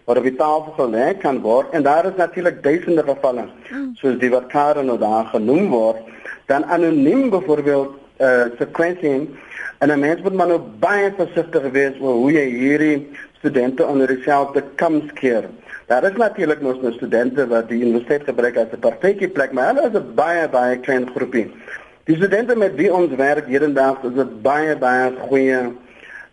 [0.08, 3.89] wat op die tafel gelê kan word en daar is natuurlik duisende gevalle mm.
[4.00, 6.00] soos die wat Karen nou daar genoem word
[6.52, 9.28] dan anoniem byvoorbeeld eh uh, sequencing
[9.80, 14.08] en 'n mens moet maar nou baie versigtig wees oor hoe jy hierdie studente onder
[14.08, 15.43] dieselfde kam skeer.
[15.86, 19.76] Daar is natuurlik mos nou studente wat die universiteit gebruik as 'n partytjie plek, maar
[19.76, 21.52] hulle is 'n baie baie klein groepie.
[22.04, 25.60] Die studente met wie ons werk hierdandag is 'n baie baie goeie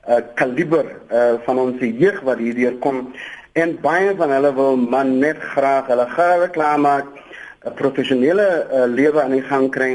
[0.09, 3.13] uh kaliber uh van ons jeug wat hierdeur kom
[3.55, 7.07] en baie van hulle wil man net graag hulle grawe klaarmaak
[7.65, 9.93] 'n professionele uh, lewe aan die gang kry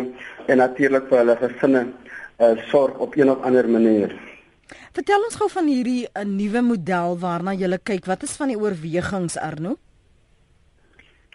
[0.47, 1.83] en natuurlik vir hulle gesinne
[2.39, 4.15] uh, sorg op een of ander manier.
[4.93, 8.05] Vertel ons gou van hierdie 'n uh, nuwe model waarna jy kyk.
[8.05, 9.75] Wat is van die oorwegings Arno?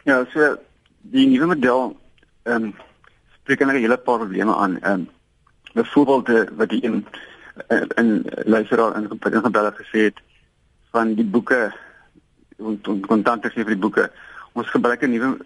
[0.04, 0.56] Ja, so
[1.00, 1.96] die nuwe model
[2.42, 2.74] ehm um,
[3.42, 4.80] spreek 'n hele paar probleme aan.
[4.80, 5.08] Ehm um,
[5.74, 7.06] byvoorbeeld wat die in
[7.94, 10.18] in luisteraar in gebel het gesê het
[10.90, 11.72] van die boeke
[13.06, 14.10] kontante gee vir die boeke.
[14.52, 15.38] Ons gebruik 'n nuwe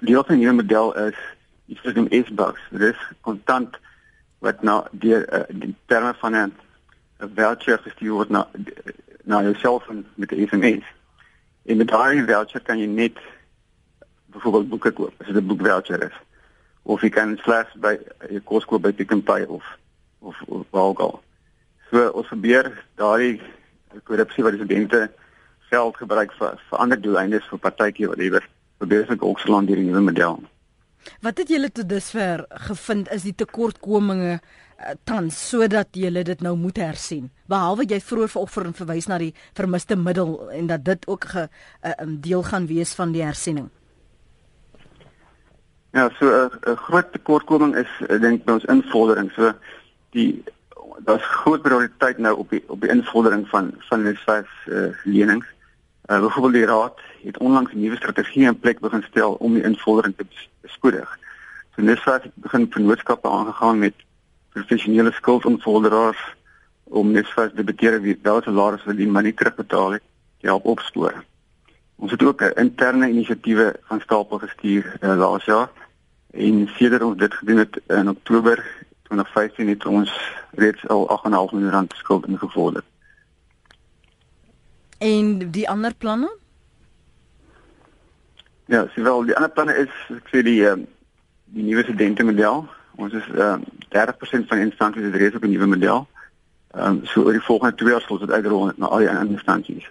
[0.00, 1.18] deel van 'n nuwe model is
[1.66, 2.60] iets wat genoem S-Bucks.
[2.70, 3.78] Dit is kontant
[4.38, 6.52] wat na die uh, die terme van 'n
[7.34, 8.48] voucher gestuur word na
[9.24, 10.84] na jou selfoon met 'n SMS.
[11.64, 13.18] En met daai voucher kan jy net
[14.26, 16.16] byvoorbeeld boeke koop as dit 'n boek voucher is.
[16.82, 19.64] Of jy kan slegs by jou kos koop by Pick n Pay of
[20.18, 20.36] of
[20.70, 21.22] waar ook al.
[21.90, 23.40] So ons probeer daai
[24.02, 25.10] korrupsie wat die studente
[25.74, 29.80] geld gebruik vir vir ander doeleindes vir partytjie wat liewer probeer ek ook slaan deur
[29.80, 30.42] die nuwe model.
[31.24, 36.54] Wat het julle tot dusver gevind is die tekortkominge uh, tans sodat julle dit nou
[36.56, 37.30] moet hersien?
[37.50, 41.92] Behalwe jy vroeër en verwys na die vermiste middel en dat dit ook 'n uh,
[42.00, 43.70] um, deel gaan wees van die hersiening.
[45.92, 49.30] Ja, so 'n uh, groot tekortkoming is ek dink by ons invordering.
[49.36, 49.52] So
[50.10, 50.44] die
[51.04, 55.46] daar's groot prioriteit nou op die op die invordering van van die vyf uh, lenings.
[56.06, 59.62] Uh, byvoorbeeld die raad het onlangs 'n nuwe strategie in plek begin stel om die
[59.62, 60.26] invordering te
[60.60, 61.18] beskoedig.
[61.74, 63.94] So Nisva het begin vennootskappe aangegaan met
[64.52, 66.34] professionele skuldontvorderaars
[66.82, 70.02] om Nisva te beteer wie wel salaris vir die money terugbetaal het
[70.40, 71.24] help opspoor.
[71.96, 75.70] Ons het ook 'n interne inisiatiewe van stapel gestuur uh, laas jaar
[76.30, 80.10] en sedert ons dit gedoen het in Oktober 2015 het ons
[80.52, 82.82] reeds al 8,5 miljoen rand skuld ingevorder.
[85.04, 86.36] En die ander planne?
[88.66, 90.78] Ja, sowel die ander planne is ek sê die uh,
[91.52, 92.62] die nuwe studente model.
[92.96, 93.58] Ons is uh,
[93.92, 96.06] 30% van instansies het reeds op 'n nuwe model.
[96.72, 99.36] Ehm um, so oor die volgende 2 jaar sal dit uitrol na al die ander
[99.36, 99.90] instansies.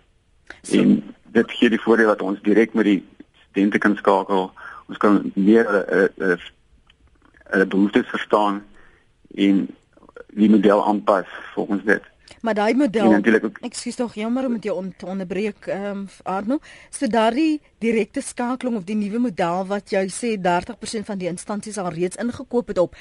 [0.62, 3.04] So, en dit gee die voordeel dat ons direk met die
[3.45, 4.49] studente kan skakel.
[4.89, 8.63] Ons kan meer 'n uh, 'n uh, uh, behoeftes verstaan
[9.36, 9.67] en
[10.34, 12.12] die model aanpas volgens dit.
[12.41, 13.15] Maar daai model
[13.62, 16.60] Ekskuus tog jammer om dit jou on, te onderbreek ehm um, Arno.
[16.89, 21.78] So daardie direkte skakeling of die nuwe model wat jy sê 30% van die instansies
[21.78, 22.96] al reeds ingekoop het op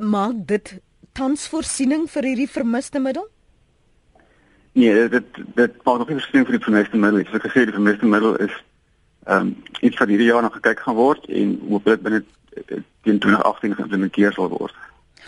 [0.00, 0.76] maak dit
[1.12, 3.26] tans voorsiening vir hierdie vermiste middel?
[4.74, 7.24] Nee, dit dit maak nog nie voorsiening vir die vermiste middel.
[7.24, 8.54] Soos ek gesê die vermiste middel is
[9.24, 12.24] ehm um, iets wat hierdie jaar nog gekyk gaan word en hopelik binne
[13.02, 14.74] teen 2018 geïmplementeer sal word.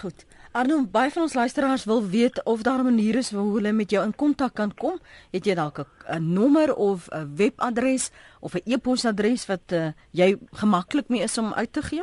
[0.01, 0.26] Goed.
[0.57, 3.91] Arno, baie van ons luisteraars wil weet of daar 'n manier is hoe hulle met
[3.91, 4.99] jou in kontak kan kom.
[5.31, 11.09] Het jy dalk 'n nommer of 'n webadres of 'n e-posadres wat uh, jy gemaklik
[11.09, 12.03] mee is om uit te gee?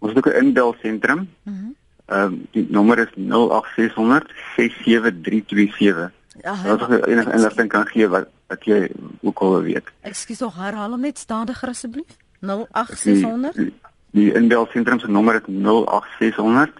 [0.00, 1.28] Ons het ook 'n inbelsentrum.
[1.42, 1.56] Mhm.
[1.56, 1.78] Mm
[2.10, 6.10] ehm um, die nommer is 08600 67327.
[6.42, 9.92] Ja, dat is enige inligting kan gee wat wat jy ook al weet.
[10.00, 12.16] Ekskuus, tog herhaal hom net stadiger asseblief.
[12.40, 13.72] 08600 Die,
[14.10, 16.70] die inbelsentrum se nommer is 08600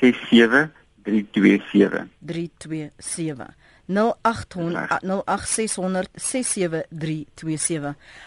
[0.00, 2.06] 67327.
[2.18, 3.54] 327.
[3.92, 5.02] 0800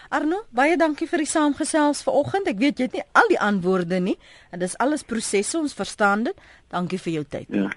[0.09, 2.47] Arno, baie dankie vir die saamgesels vanoggend.
[2.51, 4.17] Ek weet jy het nie al die antwoorde nie.
[4.51, 6.45] En dis alles prosesse, ons verstaan dit.
[6.73, 7.49] Dankie vir jou tyd.
[7.49, 7.69] Ja.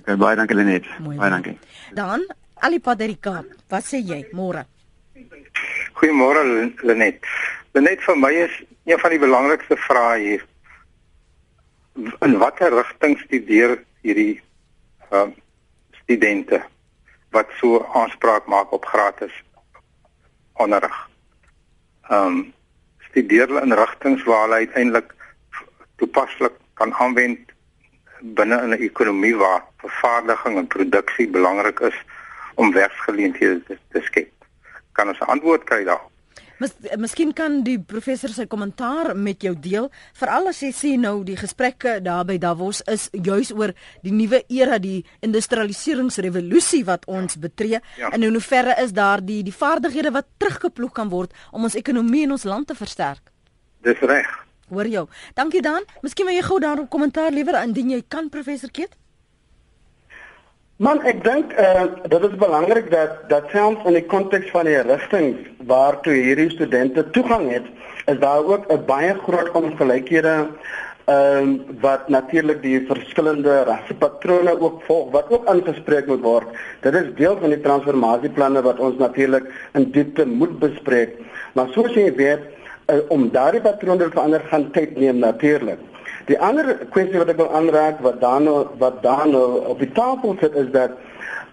[0.00, 0.88] Okay, baie dankie Lenet.
[1.04, 1.56] Baie dankie.
[1.94, 2.24] Dan
[2.64, 4.64] Ali Paderika, wat sê jy môre?
[5.98, 6.44] Goeiemôre
[6.86, 7.26] Lenet.
[7.74, 8.54] Lenet vir my is
[8.88, 10.46] een van die belangrikste vrae hier.
[12.24, 14.40] In watter rigting studeer hierdie
[15.12, 15.26] uh,
[16.02, 16.62] studente?
[17.30, 19.44] Wat so aanspraak maak op gratis
[20.52, 21.08] onderrig.
[22.08, 22.54] Ehm um,
[23.08, 25.14] studeer hulle in rigtings waar hulle uiteindelik
[25.96, 27.52] toepaslik kan aanwend
[28.20, 32.04] binne in 'n ekonomie waar vervaardiging en produksie belangrik is
[32.54, 34.32] om werksgeleenthede te, te skep.
[34.92, 36.07] Kan ons 'n antwoord kry daarop?
[36.58, 41.20] Mis, miskien kan die professor sy kommentaar met jou deel, veral as jy sien nou
[41.26, 47.38] die gesprekke daar by Davos is juis oor die nuwe era, die industrialiseringsrevolusie wat ons
[47.38, 48.10] betree ja.
[48.10, 52.26] en in hoeverre is daar die die vaardighede wat teruggeploeg kan word om ons ekonomie
[52.26, 53.30] en ons land te versterk.
[53.86, 54.26] Dis reg.
[54.68, 55.06] Hoor jou.
[55.38, 55.86] Dankie dan.
[56.02, 58.98] Miskien wil jy gou daarop kommentaar lewer indien jy kan professor Keet.
[60.78, 64.68] Man, ek dink eh uh, dit is belangrik dat dat selfs in die konteks van
[64.68, 65.32] die rigting
[65.70, 67.66] waartoe hierdie studente toegang het,
[68.12, 74.78] is daar ook 'n baie groot ongelykhede ehm um, wat natuurlik die verskillende rassepatrone ook
[74.86, 76.46] volg wat ook aangespreek moet word.
[76.86, 81.18] Dit is deel van die transformasieplanne wat ons natuurlik in diepte moet bespreek.
[81.54, 82.46] Maar soos jy weet,
[82.86, 85.87] uh, om daardie patrone te verander gaan tyd neem natuurlik.
[86.28, 89.92] Die ander kwessie wat ek wil aanraak wat dan nou, wat dan nou op die
[89.96, 90.96] tafel sit is dat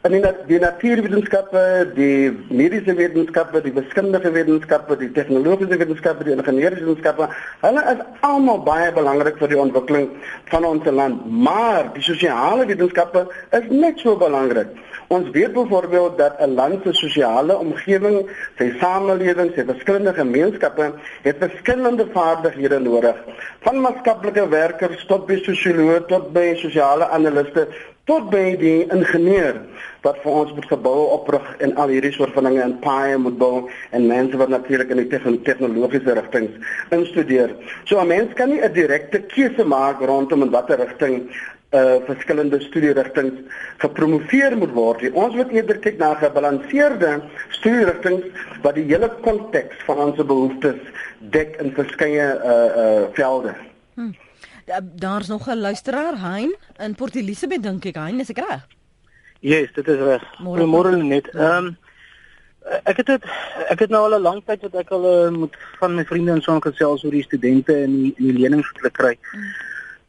[0.05, 1.61] in die, die natuurwetenskappe,
[1.95, 7.29] die mediese wetenskappe, die wiskundige wetenskappe, die tegnologiese wetenskappe, die ingenieurswetenskappe,
[7.63, 10.11] hulle is almal baie belangrik vir die ontwikkeling
[10.51, 13.25] van ons land, maar die sosiale wetenskappe
[13.57, 14.75] is net so belangrik.
[15.13, 21.35] Ons weet byvoorbeeld dat 'n land se sosiale omgewing, sy samelewing, sy verskillende gemeenskappe het
[21.39, 23.15] verskillende vaardighede nodig.
[23.61, 27.67] Van maatskaplike werkers tot by sosioloë tot by sosiale analiste
[28.09, 29.57] tot by die ingenieur
[30.05, 33.37] wat vir ons moet gebou oprig en al hierdie soort van dinge in paie moet
[33.41, 33.65] bou
[33.97, 36.53] en mense wat natuurlik in die tegnologiese rigtings
[36.93, 37.55] instudeer.
[37.85, 41.29] So 'n mens kan nie 'n direkte keuse maak rondom in watter rigting
[41.73, 43.33] uh verskillende studierigtings
[43.77, 44.99] gepromoveer moet word.
[44.99, 48.23] Die, ons moet eerder kyk na gebalanseerde studierigtings
[48.61, 50.79] wat die hele konteks van ons behoeftes
[51.19, 53.55] dek in verskeie uh uh velde.
[53.95, 54.13] Hmm.
[54.95, 58.67] Daar's nog 'n luisteraar, Hein, in Port Elizabeth dink ek, Hein, is ek reg?
[59.39, 60.23] Ja, yes, dit is reg.
[60.39, 61.27] Môre net.
[61.33, 61.77] Ehm um,
[62.83, 63.25] ek het dit
[63.69, 66.31] ek het nou al 'n lang tyd wat ek al uh, moet van my vriende
[66.31, 69.13] en so gesels oor die studente en die, die lenings wat hulle kry.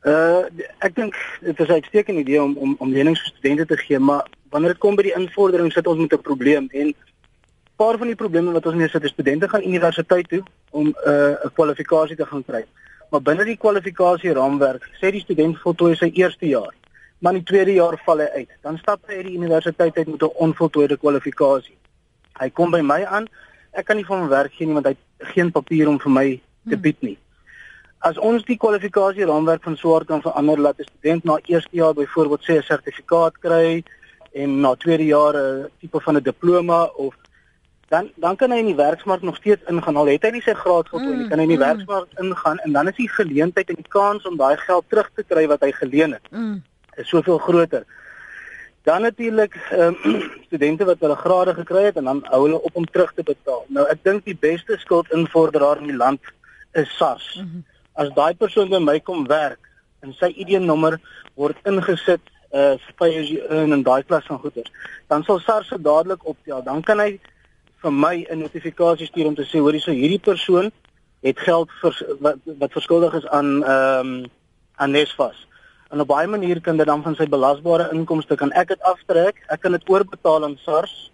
[0.06, 0.44] Uh
[0.78, 3.98] ek dink dit is 'n uitstekende idee om om om lenings vir studente te gee,
[3.98, 6.94] maar wanneer dit kom by die invordering sit ons met 'n probleem en
[7.76, 10.94] paar van die probleme wat ons mee sit is studente gaan universiteit toe om 'n
[11.06, 12.64] uh, 'n kwalifikasie te gaan kry.
[13.10, 16.72] Maar binne die kwalifikasie raamwerk sê die student voltooi sy eerste jaar,
[17.18, 18.54] maar in die tweede jaar val hy uit.
[18.62, 21.76] Dan stap hy uit die universiteit uit met 'n onvoltooide kwalifikasie.
[22.40, 23.28] Hy kom by my aan,
[23.72, 26.12] ek kan nie van my werk gee nie want hy het geen papier om vir
[26.12, 26.82] my te hmm.
[26.82, 27.18] bied nie.
[27.98, 31.94] As ons die kwalifikasie raamwerk van swart kan verander laat 'n student na eerste jaar
[31.94, 33.84] byvoorbeeld sê 'n sertifikaat kry
[34.34, 37.14] en na tweede jaar 'n tipe van 'n diploma of
[37.88, 40.54] dan dan kan hy in die werksmark nog steeds ingaan al het hy nie sy
[40.58, 41.66] graad voltooi nie mm, kan hy in die mm.
[41.66, 45.22] werksmark ingaan en dan is die geleentheid en die kans om daai geld terug te
[45.22, 46.56] kry wat hy geleen het mm.
[47.02, 47.86] is soveel groter
[48.88, 49.96] dan natuurlik um,
[50.48, 53.62] studente wat hulle grade gekry het en dan hou hulle op om terug te betaal
[53.78, 56.34] nou ek dink die beste skuldinvorderaar in die land
[56.74, 57.62] is SARS mm -hmm.
[58.02, 59.62] as daai persoon by my kom werk
[60.02, 60.98] en sy ID-nommer
[61.34, 64.68] word ingesit uh vir as jy in daai klas van goeder
[65.06, 67.18] dan sal SARS se dadelik optel dan kan hy
[67.86, 70.72] vir my 'n notifikasie stuur om te sê hoor hierso hierdie persoon
[71.22, 74.30] het geld vir wat wat verskuldig is aan ehm um,
[74.76, 75.46] aan Nesfas.
[75.90, 79.38] En op baie maniere kan dit dan van sy belasbare inkomste kan ek dit aftrek.
[79.48, 81.12] Ek kan dit oorbetaal aan SARS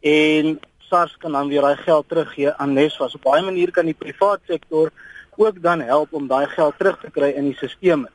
[0.00, 3.14] en SARS kan dan weer daai geld teruggee aan Nesfas.
[3.14, 4.90] Op baie maniere kan die privaat sektor
[5.36, 8.06] ook dan help om daai geld terug te kry in die stelsel.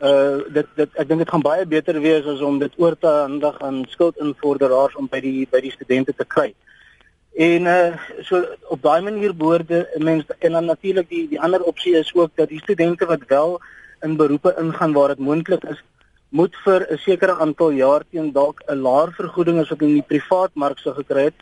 [0.00, 3.06] Uh dit dit ek dink dit gaan baie beter wees as om dit oor te
[3.06, 6.54] handig aan skuldinvorderaars om by die by die studente te kry.
[7.32, 11.94] En uh so op daai manier boorde mense en dan natuurlik die die ander opsie
[11.96, 13.60] is ook dat die studente wat wel
[14.00, 15.82] in beroepe ingaan waar dit moontlik is,
[16.28, 20.08] moet vir 'n sekere aantal jaar teen dalk 'n laer vergoeding as wat in die
[20.12, 21.34] privaat mark sou gekry het,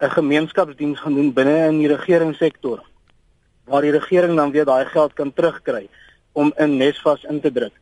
[0.00, 2.84] 'n gemeenskapsdiens gaan doen binne in die regeringssektor
[3.64, 5.88] waar die regering dan weer daai geld kan terugkry
[6.32, 7.72] om in Nesvas in te druk.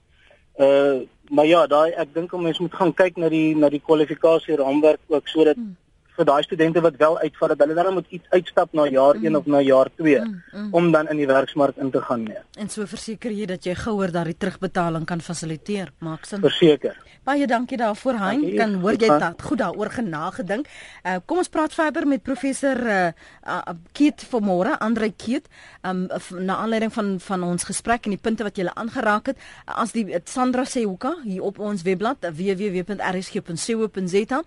[0.58, 3.82] Uh maar ja, daai ek dink om mens moet gaan kyk na die na die
[3.86, 5.76] kwalifikasie raamwerk ook sodat hmm
[6.18, 9.22] vir daai studente wat wel uitvat dat hulle dan moet iets uitstap na jaar 1
[9.28, 9.36] mm.
[9.40, 10.70] of na jaar 2 mm, mm.
[10.74, 12.42] om dan in die werksmark in te gaan nee.
[12.58, 16.42] En so verseker jy dat jy gouer daardie terugbetaling kan fasiliteer, maak sin.
[16.44, 16.98] Verseker.
[17.28, 18.40] Baie dankie daarvoor Hein.
[18.56, 20.68] Kan hoor jy dit goed daaroor genagedink.
[21.04, 23.12] Uh, kom ons praat verder met professor uh,
[23.44, 23.60] uh,
[23.92, 25.48] Keet vanmôre, Andre Keet,
[25.86, 26.06] um,
[26.40, 29.36] na aanleiding van van ons gesprek en die punte wat jy aangeraak het.
[29.66, 34.38] Uh, as die uh, Sandra sê hoeka hier op ons webblad www.rsg.co.za.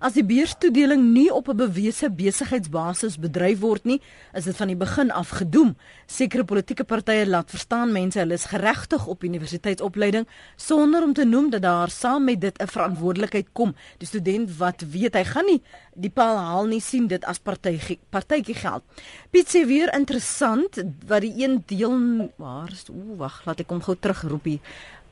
[0.00, 4.00] As die beurstoedeling nie op 'n bewese besigheidsbasis bedryf word nie,
[4.32, 5.76] is dit van die begin af gedoem.
[6.06, 11.50] Sekere politieke partye laat verstaan mense hulle is geregtig op universiteitsopleiding sonder om te noem
[11.50, 13.74] dat daar saam met dit 'n verantwoordelikheid kom.
[13.98, 15.62] Die student wat weet hy gaan nie
[16.00, 18.84] die paal haal nie sien dit as partytjie partytjie geld.
[19.30, 23.82] Piet sê weer interessant wat die een deel waar is o wag, laat ek hom
[23.84, 24.60] gou terugroep hier.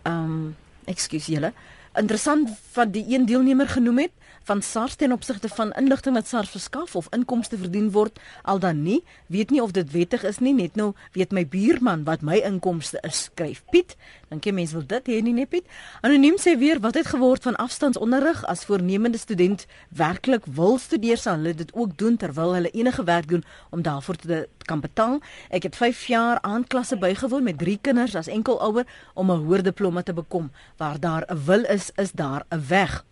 [0.04, 0.56] Ehm um,
[0.88, 1.52] ekskuus julle.
[1.98, 4.14] Interessant wat die een deelnemer genoem het
[4.48, 8.16] van SARS ten opsigte van inligting wat SARS verskaf of inkomste verdien word
[8.48, 10.54] al dan nie weet nie of dit wettig is nie.
[10.56, 13.96] Net nou weet my buurman wat my inkomste is skryf Piet.
[14.32, 15.68] Dink jy mense wil dit hê nie net Piet?
[16.00, 18.40] Anoniem sê weer wat het geword van afstandsonderrig?
[18.48, 23.28] As voornemende student werklik wil studeer sal hulle dit ook doen terwyl hulle enige werk
[23.28, 25.20] doen om daarvoor te kan betaal.
[25.52, 29.62] Ek het 5 jaar aan klasse bygewoon met 3 kinders as enkelouer om 'n hoër
[29.62, 30.50] diploma te bekom.
[30.76, 33.04] Waar daar 'n wil is is daar 'n weg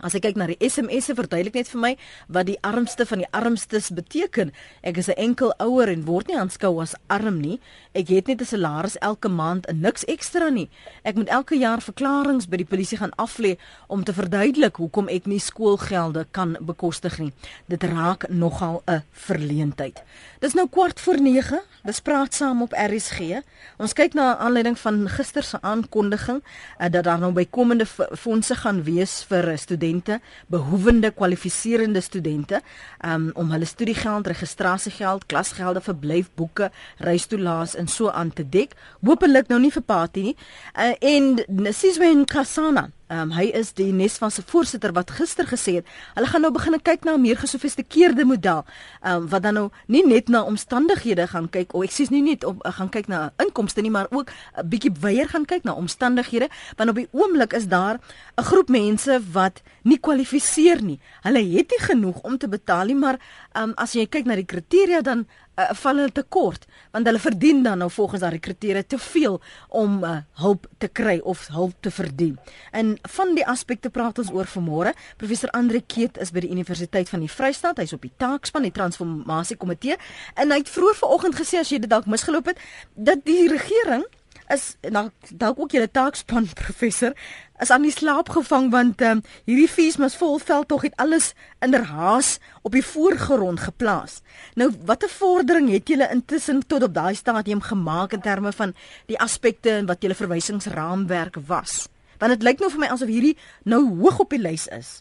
[0.00, 1.90] As ek kyk na die SMS'e verduidelik net vir my
[2.32, 4.52] wat die armste van die armstes beteken.
[4.82, 7.60] Ek is 'n enkel ouer en word nie aanskou as arm nie.
[7.92, 10.70] Ek het net 'n salaris elke maand en niks ekstra nie.
[11.04, 13.58] Ek moet elke jaar verklaringe by die polisie gaan aflê
[13.88, 17.32] om te verduidelik hoekom ek nie skoolgelde kan bekostig nie.
[17.68, 20.02] Dit raak nogal 'n verleentheid.
[20.40, 21.60] Dis nou kwart voor 9.
[21.84, 23.42] Dis praat saam op RSG.
[23.76, 26.42] Ons kyk na aanleiding van gister se aankondiging
[26.80, 27.86] uh, dat daar nou bykomende
[28.16, 32.60] fondse gaan wees vir studente studente, behoewende kwalifiserende studente,
[33.04, 38.74] um, om hulle studiegeld, registrasiegeld, klasgelde, verblyfboeke, reistoelaas en so aan te dek.
[39.02, 40.36] Hoopelik nou nie vir party nie.
[40.76, 45.88] Uh, en Siswen Kasana Um, hy is die Nesvan se voorsitter wat gister gesê het
[46.14, 48.64] hulle gaan nou begin kyk na 'n meer gesofistikeerde model.
[49.02, 52.44] Um, wat dan nou nie net na omstandighede gaan kyk of ek sê nie net
[52.44, 55.72] om uh, gaan kyk na inkomste nie maar ook 'n bietjie weier gaan kyk na
[55.72, 56.48] omstandighede.
[56.76, 57.98] Want op die oomblik is daar
[58.38, 61.00] 'n groep mense wat nie kwalifiseer nie.
[61.22, 63.18] Hulle het nie genoeg om te betaal nie maar
[63.56, 65.26] um, as jy kyk na die kriteria dan
[65.60, 69.40] uh, val hulle te kort want hulle verdien dan nou volgens daardie kriteria te veel
[69.68, 72.38] om uh, hulp te kry of hulp te verdien.
[72.72, 74.94] En van die aspekte praat ons oor vanmôre.
[75.16, 77.78] Professor Andre Keet is by die Universiteit van die Vrystaat.
[77.82, 79.98] Hy's op die taakspan die transformasie komitee
[80.34, 84.06] en hy het vroeër vanoggend gesê as jy dit dalk misgeloop het dat die regering
[84.54, 87.14] is nou dalk ook julle taakspan professor
[87.60, 91.32] is aan die slaap gevang want um, hierdie fees mas volveld tog het alles
[91.64, 94.20] inderhaas op die voorgrond geplaas.
[94.56, 98.74] Nou watter vordering het julle intussen tot op daai stadium gemaak in terme van
[99.06, 101.86] die aspekte en wat julle verwysingsraamwerk was?
[102.18, 105.00] Want dit lyk nou vir my asof hierdie nou hoog op die lys is.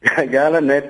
[0.30, 0.86] Ja, ja, net.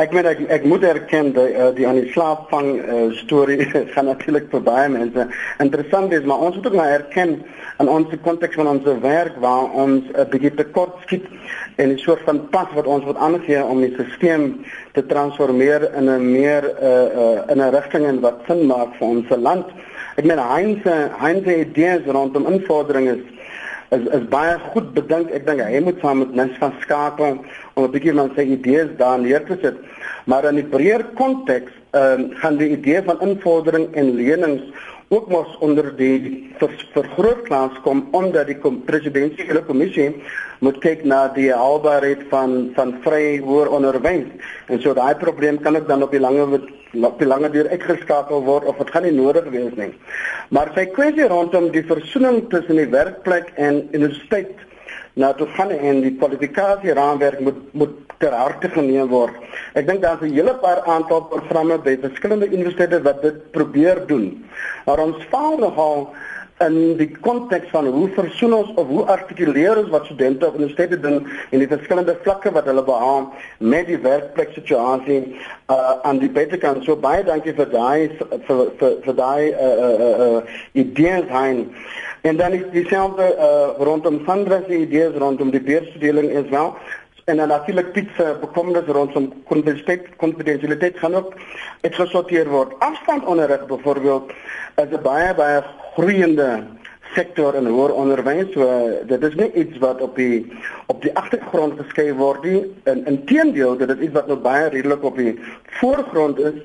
[0.00, 4.08] Ek meen ek ek moet erken dat uh, die aan die slaapvang uh, storie gaan
[4.08, 5.26] natuurlik vir baie mense
[5.60, 7.34] interessant is, maar ons moet ook maar erken
[7.82, 11.28] in ons konteks van ons werk waar ons 'n uh, bietjie tekort skiet
[11.76, 14.48] en 'n soort van pas wat ons moet aangee om die stelsel
[14.96, 19.06] te transformeer in 'n meer uh, uh, in 'n rigting en wat sin maak vir
[19.08, 19.66] ons land.
[20.16, 20.80] Ek meen Heinz
[21.20, 23.22] Heinz idees rondom invordering is
[23.90, 25.30] is is baie goed bedink.
[25.30, 27.44] Ek dink hy moet saam met mens van skakel
[27.74, 29.76] om 'n bietjie van sy idees daar neer te sit.
[30.26, 34.62] Maar in die breër konteks ehm um, gaan die idee van invordering en lenings
[35.08, 40.08] ook mos onder die ver, vergrootglas kom omdat die kom, presidentsiële kommissie
[40.64, 44.26] moet kyk na die haalbaarheid van van vry hoër onderwys.
[44.66, 46.60] En so daai probleem kan ek dan op die lange
[46.94, 49.90] op die lange duur uitgeskakel word of dit gaan nie nodig wees nie.
[50.54, 54.54] Maar sy kwessie rondom die versoening tussen die werkplek en universiteit
[55.14, 59.34] nou toe gaan en die kwalifikasie raamwerk moet moet ter harte geneem word.
[59.74, 64.44] Ek dink daar's 'n hele paar aantal programme by verskillende universiteite wat dit probeer doen.
[64.86, 66.08] Maar ons faal nogal
[66.62, 71.00] in die konteks van hoe versoen ons of hoe artikuleer ons wat studente op universiteite
[71.00, 75.18] doen en die verskillende vlakke wat hulle behaal met die werkplek situasie
[75.68, 76.84] uh, aan die buitekant.
[76.84, 78.10] So baie dankie vir daai
[78.46, 80.42] vir vir, vir daai uh, uh, uh, uh,
[80.72, 81.66] idees hein.
[82.24, 86.76] En dan is dieselfde uh, rondom Sandra se idees rondom die beursverdeling is wel
[87.24, 89.32] en dan natuurlik Piet se bekommernis rondom
[90.16, 91.34] konfidensialiteit gaan ook
[91.80, 92.72] uitgesorteer word.
[92.78, 94.32] Afstandonderrig byvoorbeeld
[94.76, 95.62] is 'n baie baie
[95.94, 96.64] groeiende
[97.14, 98.52] sektor in hoër onderwys.
[98.52, 98.64] So
[99.06, 100.52] dit is nie iets wat op die
[100.86, 102.72] op die agtergrond geskei word nie.
[102.84, 106.56] In inteendeel, dit is iets wat nou baie redelik op die voorgrond is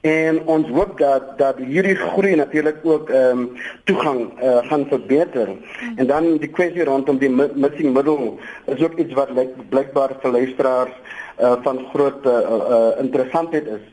[0.00, 5.48] en ons hoop dat dat hierdie groei natuurlik ook ehm um, toegang uh, gaan verbeter.
[5.96, 8.32] En dan die kwessie rondom die missing middle
[8.64, 10.94] is ook iets wat like, blykbaar vir luisteraars
[11.40, 13.84] uh, van groot uh, uh, interessantheid is.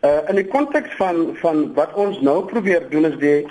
[0.00, 3.46] Uh, in die konteks van van wat ons nou probeer doen is die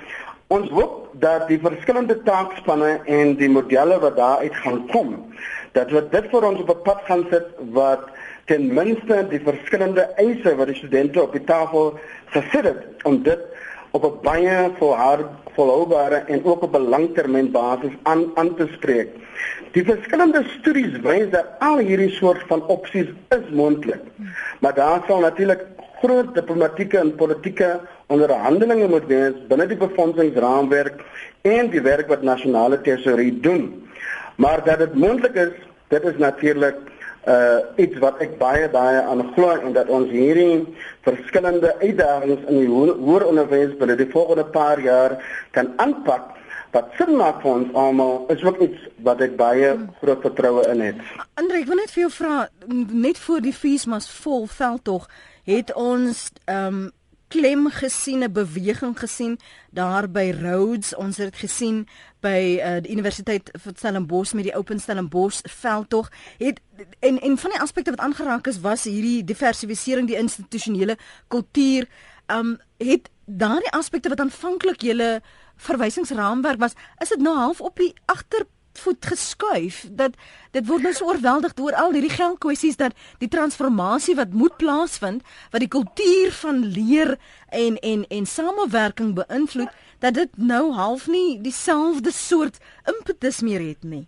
[0.48, 5.10] Ons hoop dat die verskillende taakspanne en die modelle wat daaruit gaan kom,
[5.76, 8.08] dat dit vir ons op 'n pad gaan sit wat
[8.48, 11.98] ten minste die verskillende eise wat die studente op die tafel
[12.36, 13.41] gesit het om dit
[13.91, 14.72] op 'n baie
[15.56, 19.10] volhoubare en ook op 'n langtermynbasis aan aan te spreek.
[19.72, 24.02] Die verskillende studies wys dat al hierdie soort van opsies is moontlik.
[24.60, 25.66] Maar daar sal natuurlik
[26.02, 31.04] groot diplomatieke en politieke onderhandelinge moet wees binne die befondsingsraamwerk
[31.41, 33.88] en die werk wat nasionale tesourier doen.
[34.36, 35.54] Maar dat dit moontlik is,
[35.88, 36.76] dit is natuurlik
[37.28, 40.64] uh iets wat ek baie baie aan glo en dat ons hierdie
[41.08, 45.18] verskillende uitdagings in die hoër onderwys binne die volgende paar jaar
[45.52, 46.34] kan aanpak
[46.72, 49.72] wat sin maak vir ons almal is ook iets wat ek baie
[50.02, 51.00] groot vertroue in het.
[51.40, 52.48] Andre, ek wil net vir jou vra
[53.08, 55.10] net voor die fees mas vol veld tog
[55.48, 56.86] het ons ehm um,
[57.28, 59.40] klem gesien 'n beweging gesien
[59.72, 60.96] daar by Rhodes.
[60.96, 61.88] Ons het gesien
[62.20, 66.12] by uh, die Universiteit van Stellenbosch met die Open Stellenbosch veldtog.
[66.38, 66.62] Het
[67.00, 70.98] en en van die aspekte wat aangeraak is was hierdie diversifisering die institusionele
[71.28, 71.88] kultuur.
[72.28, 75.22] Um, het daardie aspekte wat aanvanklik julle
[75.56, 78.46] verwysingsraamwerk was is dit nou half op die agter
[78.80, 80.18] voet geskuif dat
[80.52, 85.24] dit word nou so oorweldig deur al hierdie geldkwessies dat die transformasie wat moet plaasvind
[85.52, 87.18] wat die kultuur van leer
[87.50, 93.84] en en en samewerking beïnvloed dat dit nou half nie dieselfde soort impetus meer het
[93.84, 94.06] nie.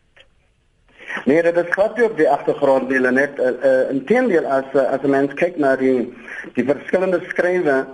[1.26, 5.02] Nee, dit is glad op die agtergrond dele net uh, uh, inteendeel as uh, as
[5.02, 6.14] 'n mens kyk na die
[6.54, 7.86] die verskillende skrywe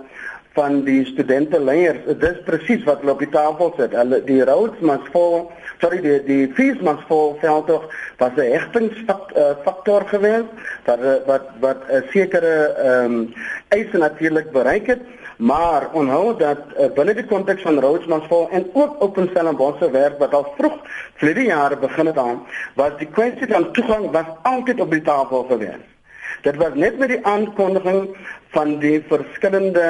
[0.56, 3.92] van die studente leiers, dit is presies wat hulle op die tafel sit.
[3.96, 5.50] Hulle die routes must fall
[5.82, 7.84] sorry die die fees must fall veldtog
[8.22, 10.48] was 'n hegtingsfaktor uh, geweest
[10.86, 12.54] wat uh, wat wat 'n sekere
[12.84, 13.34] ehm um,
[13.68, 15.02] eise natuurlik bereik het.
[15.36, 19.46] Maar onthou dat uh, binne die konteks van routes must fall en ook open cell
[19.46, 20.78] en bosse werk wat al vroeg
[21.20, 22.40] vlede jare begin het aan
[22.74, 25.92] was die kwessie van toegang was altyd op die tafel geweest.
[26.42, 28.16] Dit was net met die aankondiging
[28.56, 29.86] van die verskillende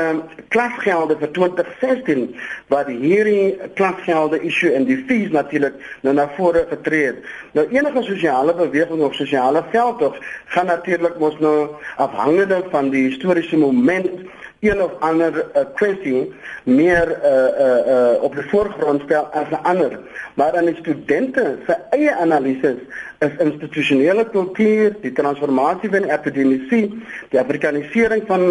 [0.54, 2.24] klasgelde vir 2016
[2.72, 7.20] wat hierdie klasgelde issue en die fees natuurlik nou na vore getree het.
[7.54, 10.18] Nou enige sosiale beweging of sosiale veldtog
[10.54, 11.68] gaan natuurlik mos nou
[12.02, 14.26] afhangende van die historiese moment
[14.70, 16.32] een of ander uh, kwessie
[16.64, 17.32] meer uh
[17.66, 19.98] uh uh op die voorgrond stel as 'n ander.
[20.34, 22.78] Maar aan die studente se eie analises
[23.18, 28.42] is institusionele kultuur, die transformasie van epidemiologie, die afrikanisering van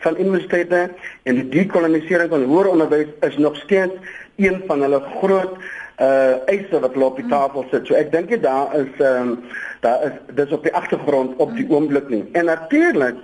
[0.00, 0.90] van universiteite
[1.22, 3.94] en die dekolonisering van hoër onderwys is nog steeds
[4.36, 5.56] een van hulle groot
[6.00, 7.86] uh eise wat op die tafel sit.
[7.86, 9.38] So ek dink dit daar is um,
[9.82, 12.24] is dis op die agtergrond op die oomblik nie.
[12.32, 13.16] En natuurlik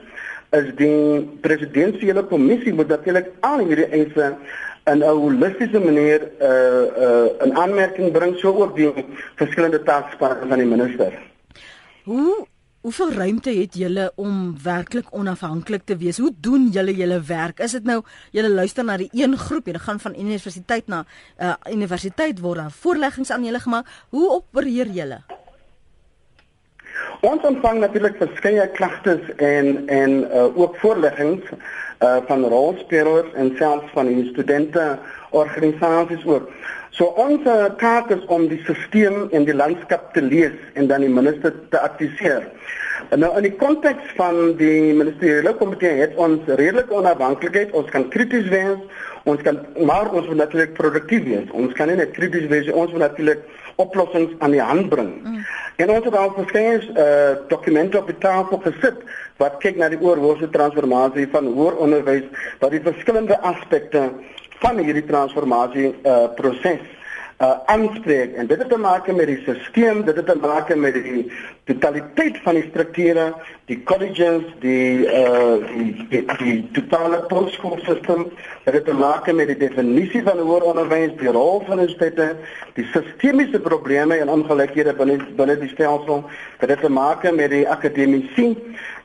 [0.58, 4.34] is die presidensiële kommissie moet natuurlik al hierdie eise
[4.90, 8.92] in 'n holistiese manier uh uh 'n aanmerking bring so ook die
[9.36, 11.12] verskillende taakspanne van die minister.
[12.04, 12.46] Hoe
[12.80, 16.18] hoeveel ruimte het julle om werklik onafhanklik te wees?
[16.18, 17.58] Hoe doen julle julle werk?
[17.58, 21.04] Is dit nou julle luister na die een groep, julle gaan van universiteit na
[21.40, 23.86] uh universiteit word daar voorleggings aan julle gemaak.
[24.08, 25.22] Hoe opereer julle?
[27.24, 33.92] Ons ontvang natuurlik verskeie klagtes en en uh, ook voorleggings uh, van rolspelers en selfs
[33.96, 34.98] van die studente
[35.30, 36.50] organisasies ook.
[36.90, 37.46] So ons
[37.80, 41.80] taak is om die stelsel en die landskap te lees en dan die minister te
[41.80, 42.44] adviseer.
[43.16, 47.72] Nou in die konteks van die ministeriële komitee het ons redelike onafhanklikheid.
[47.72, 51.50] Ons kan krities wees, ons kan maar ons moet natuurlik produktief wees.
[51.56, 55.12] Ons kan nie net krities wees, ons moet natuurlik oplossings aan die hand bring.
[55.22, 55.44] Mm.
[55.76, 59.00] En ons het al verskeie uh, dokumente op die tafel gesit
[59.42, 62.28] wat kyk na die oorhoofse transformasie van hoër onderwys,
[62.60, 64.10] wat die verskillende aspekte
[64.62, 66.84] van hierdie transformasie uh, proses
[67.42, 70.94] uh aanspreek en dit het te maak met die stelsel, dit het te maak met
[70.94, 71.32] die
[71.64, 73.32] totaliteit van die strukture,
[73.70, 78.26] die colleges, die uh die die, die totale postskoolstelsel,
[78.64, 82.36] dit het te maak met die definisie van hoër onderwys, die rol van universiteite,
[82.76, 86.26] die sistemiese probleme en ongelykhede binne binne die stelsel,
[86.60, 88.52] dit het te maak met die akademiese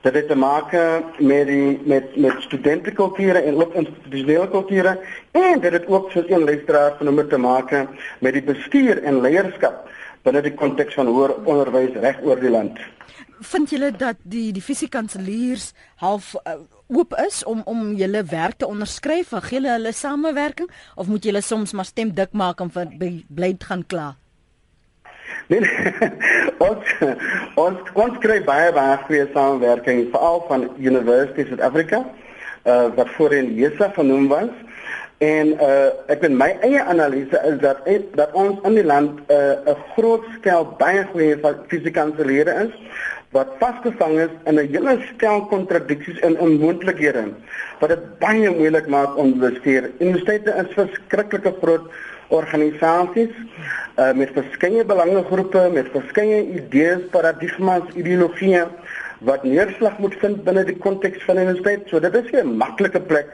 [0.02, 0.72] dit het te maak
[1.18, 5.00] met die met met studentekulture en ook institusionele kulture
[5.32, 7.72] en dit het ook soos een luisteraar genoem te maak
[8.20, 9.89] met die bestuur en leierskap
[10.24, 12.80] binne die konteks van hoër onderwys reg oor die land.
[13.40, 15.72] Vind julle dat die die fisiekanseliers
[16.04, 16.60] half uh,
[16.92, 19.32] oop is om om julle werk te onderskryf?
[19.48, 23.86] Gee hulle hulle samewerking of moet julle soms maar stem dik maak om bly gaan
[23.88, 24.16] kla?
[25.48, 26.10] Nee, nee.
[26.70, 26.96] ons
[27.56, 32.04] ons ons kry baie baie goeie samewerking veral van University of Africa
[32.68, 34.52] uh wat voorheen JESA genoem was
[35.20, 37.84] en uh ek weet my eie analise is dat
[38.16, 39.34] dat ons in die land 'n
[39.68, 41.36] uh, groot stel baie goeie
[41.68, 42.74] fisiekanseliere is
[43.36, 47.24] wat vasgevang is in 'n hele stel kontradiksies en onmoontlikhede
[47.80, 49.92] wat dit baie moeilik maak om te bestuur.
[50.00, 51.92] Universiteite is verskriklike groot
[52.28, 53.36] organisasies
[53.98, 58.68] uh, met verskeie belangegroepe, met verskeie idees, paradigmas, ideologieë
[59.20, 61.88] wat neerslag moet vind binne die konteks van 'n universiteit.
[61.90, 63.28] So dit is 'n maklike plek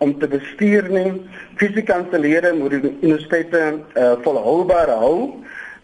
[0.00, 1.12] om te bestuur nie.
[1.60, 5.16] Fisiekanseliere moet die universiteite uh, volhoubaar hou.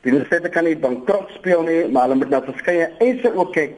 [0.05, 3.77] Die universiteite kan nie bankrot speel nie, maar hulle moet na verskeie eise ook kyk.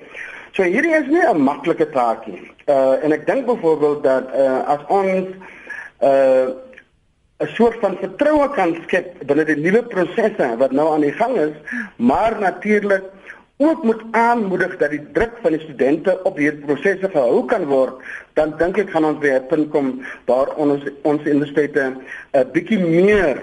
[0.57, 2.51] So hierdie is nie 'n maklike taak nie.
[2.67, 5.27] Uh en ek dink byvoorbeeld dat uh as ons
[6.03, 6.49] uh
[7.39, 11.37] 'n soort van vertroue kan skep binne die nuwe prosesse wat nou aan die gang
[11.39, 11.55] is,
[11.97, 13.05] maar natuurlik
[13.59, 17.99] ook moet aanmoedig dat die druk van die studente op hierdie prosesse gehou kan word,
[18.39, 20.01] dan dink ek gaan ons by 'n punt kom
[20.31, 21.93] waar ons ons universiteite
[22.33, 23.43] 'n bietjie meer